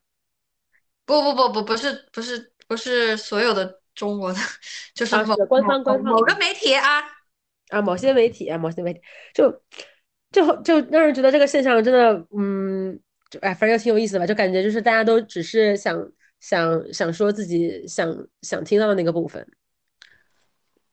[1.06, 4.40] 不不不不不是不是不是所有的中国的，
[4.94, 7.02] 就是某官方官方某个媒体啊。
[7.69, 9.02] 啊某些媒体啊某些媒体。
[9.34, 9.49] 就
[10.32, 12.99] 就就让人觉得这个现象真的嗯
[13.32, 19.45] 就哎反正挺有意思的吧，就感觉就是大家都只是想想想说自己想想听到的那个部分，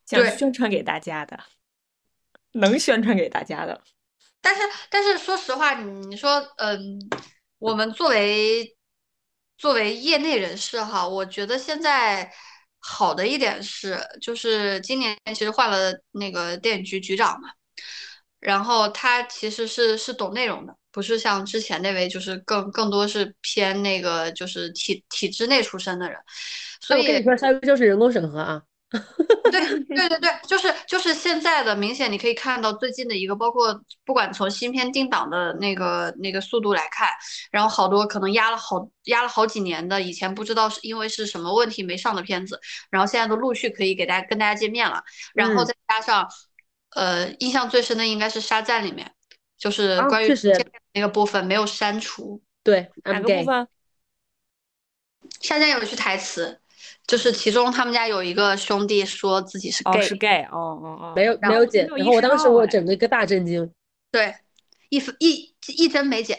[0.07, 1.39] 想宣传给大家的，
[2.53, 3.83] 能宣传给大家的，
[4.41, 6.99] 但是但是说实话，你说嗯，
[7.59, 8.75] 我们作为。
[9.61, 12.33] 作为业内人士哈，我觉得现在
[12.79, 17.49] 好的一点是，就是今年其实换了那个电影局局长嘛，
[18.39, 26.17] 然后他其实是是懂内容的，不是像之前那位就是更更多是偏那个就是体体制内出身的人，
[26.81, 28.63] 所以我跟你说，下一个就是人工审核啊。
[29.51, 37.07] 对 对对对，就是就是现在的明显，你可以看到最近的一个，包括不管从新片定档的那个那个速度来看，
[37.51, 42.59] 然后好多可能压了好压了好几年的，以前不知道是因为是什么问题没上的片子，
[42.91, 45.03] 然后现在都陆续可以给大家跟大家见面了，
[45.35, 46.27] 然后再加上，
[46.95, 49.13] 呃，印象最深的应该是沙赞里面，
[49.59, 50.29] 就是关于
[50.95, 53.69] 那个部分没有删除，对哪个部分？
[55.43, 56.59] 沙赞有一句台词。
[57.09, 63.73] 就是其中他们家有一个兄弟说自己是 gay，是 gay，哦哦哦，没有没有剪，然后我当时我整个一个大震惊，
[64.13, 64.35] 对，
[64.91, 66.39] 一分一一针没剪，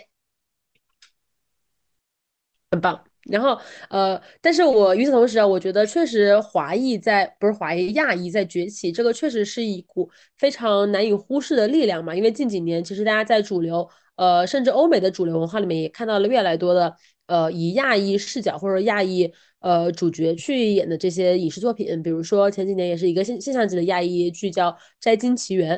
[2.69, 3.03] 很棒。
[3.23, 3.59] 然后
[3.89, 12.13] 呃，但是我与此同时啊，我觉得确实华裔在不是华裔亚裔在崛起，这个确实是一股非常难以忽视的力量嘛。
[12.13, 19.33] 因为近几年其实大家在主流呃甚至欧美的主流文化里面也看到了越来越多的呃以亚裔视角或者亚裔。
[19.59, 24.71] 呃，主角去演的这些影视作品，比如说前几年也是一个现现象级的亚裔剧叫
[25.01, 25.77] 《摘金奇缘》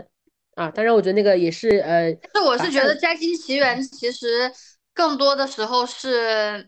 [0.61, 4.51] 啊，当然我觉得那个也是呃，是我是觉得《摘金奇缘》其实
[4.93, 6.67] 更多的时候是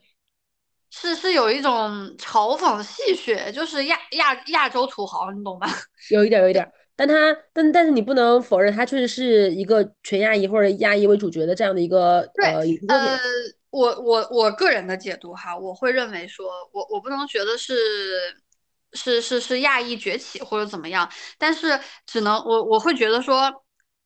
[0.89, 1.71] 是是有一种
[2.17, 5.67] 嘲讽戏谑，就是亚亚亚洲土豪，你懂吧？
[6.09, 13.07] 有一点，有一点，但他但但是你不能否认，他确实是一个全亚裔或者亚裔为主角的这样的一个呃影视作品。
[13.73, 17.73] 我我我个人的解读哈，我会认为说，我我不能觉得是
[18.91, 23.65] 是是是亚裔崛起或者怎么样，但是只能我我会觉得说，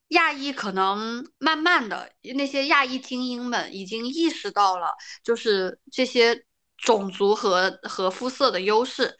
[0.10, 6.46] 亚裔可能慢慢的那些亚裔精英们已经意识到了，就是这些
[6.78, 9.18] 种族和和肤色的优势，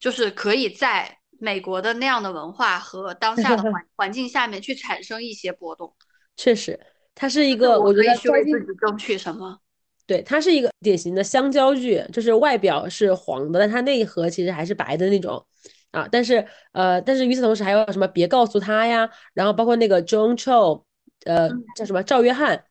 [0.00, 5.94] 就是可以在美国的那样的文化和当下的环 环境下面去产生一些波动。
[6.36, 6.80] 确实，
[7.14, 9.60] 它是一个我觉得为自己争取什么。
[10.06, 15.44] 对，它是一个典型的香蕉剧，就是外表是黄的，但它内核其实还是白的那种
[15.90, 16.06] 啊。
[16.10, 18.06] 但是呃，但是与此同时还有什么？
[18.08, 19.08] 别告诉他呀。
[19.32, 20.82] 然后包括那个 John Cho，
[21.24, 22.64] 呃，叫什么赵约翰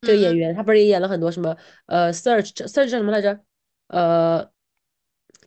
[0.00, 1.56] 这个演员，他不是也演了很多什么
[1.86, 3.38] 呃 Search Search 叫什么来着？
[3.88, 4.50] 呃，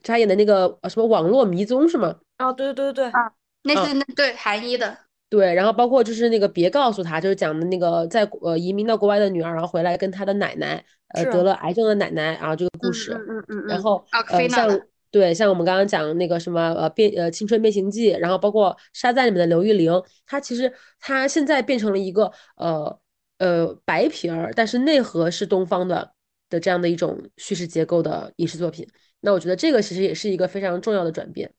[0.02, 2.20] 他演的那个什么网络迷踪是吗？
[2.38, 3.34] 啊，对对对对对，啊，
[3.64, 4.98] 那是那对韩一的。
[5.34, 10.86] 对，然后包括就是那个别告诉他，就是讲的那个在呃移民到国外的女儿，然后回来跟她的奶奶，
[11.16, 14.80] 呃得了癌症的奶奶然后这个故事，嗯嗯嗯，然后呃像
[15.10, 19.92] 对像我们刚刚讲那个什么呃变呃青春变形记，然后包括沙赞里面的刘玉玲，
[20.28, 23.00] 她其实她现在变成了一个呃
[23.40, 26.14] 呃白皮儿，但是内核是东方的
[26.48, 28.88] 的这样的一种叙事结构的影视作品，
[29.22, 31.52] 那我觉得这个其实也是一个非常重要的转变。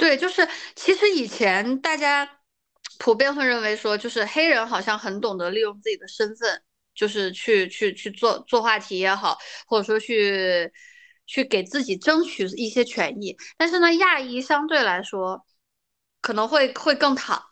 [0.00, 2.26] 对，就是其实以前大家
[2.98, 6.62] 普遍会认为说，就是黑人好像很懂得利用自己的身份，
[6.94, 9.36] 就是去去去做做话题也好，
[9.66, 10.72] 或者说去
[11.26, 13.36] 去给自己争取一些权益。
[13.58, 15.44] 但是呢，亚裔相对来说
[16.22, 17.42] 可能会会更躺，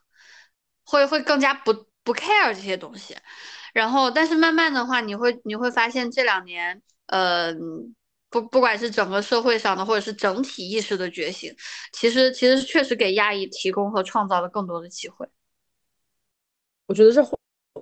[0.84, 3.14] 会会更加不不 care 这些东西。
[3.74, 7.94] 然后，但是慢慢的话，你会你会发现这两年，嗯。
[8.30, 11.54] 不，不管是整个社会上的，或者是整体意识的觉醒，
[11.92, 15.26] 其实其实确实给亚裔提供和创造了更多的机会。
[16.86, 17.22] 我觉得是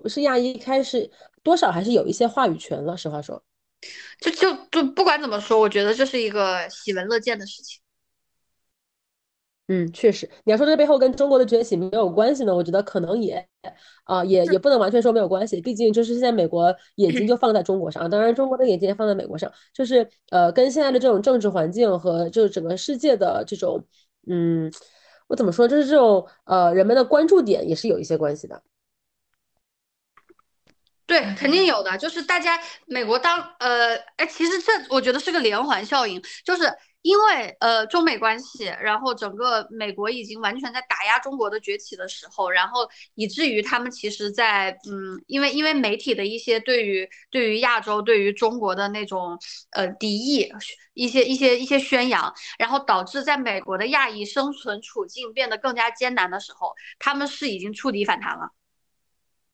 [0.08, 1.10] 是亚裔开始
[1.42, 2.96] 多少还是有一些话语权了。
[2.96, 3.42] 实话说，
[4.20, 7.80] 就就就不管怎么说，我觉得这是一个喜闻乐见的事情。
[9.68, 12.54] 嗯，确实，你要说这背后跟中国的崛起没有关系呢？
[12.54, 13.44] 我觉得可能也，
[14.04, 15.60] 啊，也也不能完全说没有关系。
[15.60, 23.84] 毕竟就是现在美国眼睛就放在中国上，当然中国的眼睛也放在美国上，就是呃，跟现在的这种政治环境和就是整个世界的这种，
[24.28, 24.70] 嗯，
[25.26, 28.62] 我怎么说，就是这种呃人们的关注点也是有一些关系的。
[31.08, 32.56] 对，肯定有的，就是大家
[32.86, 36.72] 美国当呃，哎，其实这我觉得是个连环效应，就是。
[37.06, 42.80] 因为呃中美关系，然后整个美国已经完全在打压中国的崛起的时候，然后
[43.14, 49.38] 以至于他们其实，在嗯，因为因为媒体的一些对于对于亚洲、对于中国的那种
[49.70, 50.52] 呃敌意，
[50.94, 58.50] 一些一些一些宣扬，然后导致在美国的亚裔生存处境变得更加艰难的时候，他们是已经触底反弹了。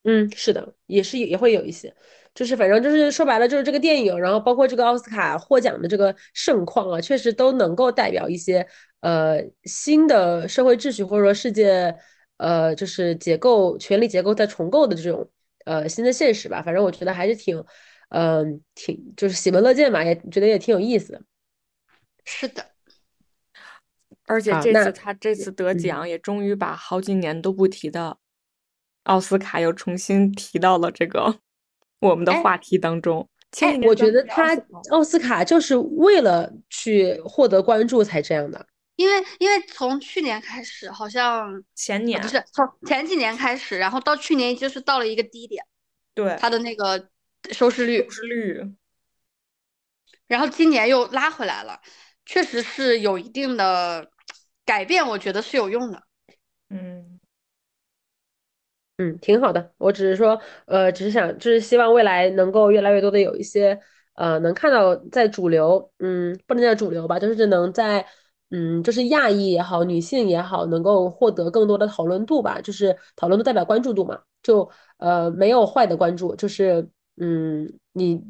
[0.04, 1.94] 嗯，是的，也是也会有一些。
[2.34, 8.66] 就是反正就是说白了，就是这个电影，然后包括这个奥斯卡获奖的这个盛况啊，确实都能够代表一些
[9.00, 11.94] 呃新的社会秩序或者说世界
[12.38, 15.30] 呃就是结构权力结构在重构的这种
[15.66, 16.62] 呃新的现实吧。
[16.62, 17.62] 反正我觉得还是挺
[18.08, 21.22] 嗯挺就是喜闻乐见嘛，也觉得也挺有意思的。
[22.24, 22.64] 是的，
[24.26, 28.16] 而且这次他这次得奖也终于把好几年都不提的
[29.02, 31.40] 奥斯卡又重新提到了这个。
[32.02, 33.26] 我们的话题当中，
[33.60, 34.54] 哎，我觉得他
[34.90, 38.66] 奥斯卡就是为了去获得关注才这样的，
[38.96, 45.64] 因为因为从去年开始，好像前年不是从前几年开始，然后到去年就是到了一个低点，
[46.12, 47.08] 对他的那个
[47.52, 48.74] 收视率收视率，
[50.26, 51.80] 然后今年又拉回来了，
[52.26, 54.10] 确实是有一定的
[54.64, 56.02] 改变，我觉得是有用的，
[56.68, 57.11] 嗯。
[59.02, 59.72] 嗯，挺好的。
[59.78, 63.78] 我只是说，呃，只是想，就是希望未来能够越来越多的有一些，
[64.14, 68.06] 呃，能看到在主流，嗯，不能叫主流吧，就是能在，
[68.50, 72.60] 嗯，就是亚裔也好，女性也好，能够获得更多的讨论度吧。
[72.60, 78.22] 就是讨论度代表关注度嘛，就呃没有坏的关注，就是嗯，你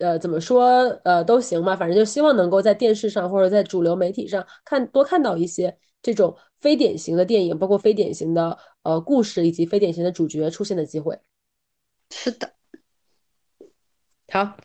[0.00, 6.36] 呃怎么说呃都行吧，反正就希望能够在电视上或者在主流媒体上看多看到一些这种。
[6.60, 8.58] 非典型的电影，包括非典型的
[8.88, 11.20] 呃故事以及非典型的主角出现的机会，
[12.10, 12.54] 是的。
[14.32, 14.56] 好，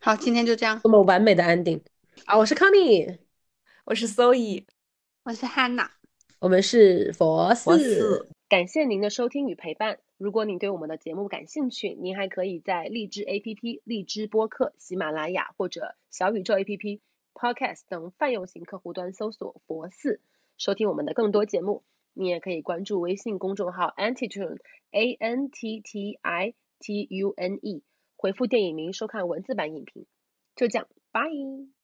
[0.00, 1.80] 好，今天就这样，多么完美的 ending
[2.26, 2.38] 啊！
[2.38, 3.18] 我是康妮，
[3.86, 4.66] 我是 Zoe，
[5.24, 5.88] 我是 Hannah，
[6.38, 8.28] 我们是佛寺。
[8.48, 9.98] 感谢您的收听与陪伴。
[10.16, 17.00] 如果您对我们的节目感兴趣，您还可以在荔枝 APP、荔枝播客、喜马拉雅或者小宇宙 APP、
[17.34, 20.20] Podcast 等泛用型客户端搜索佛寺。
[20.56, 21.82] 收听我们的更多节目，
[22.12, 24.58] 你也可以关注微信公众号 Antitune
[24.90, 27.82] A N T T I T U N E，
[28.16, 30.06] 回复电影名收看文字版影评。
[30.56, 31.30] 就这样，拜。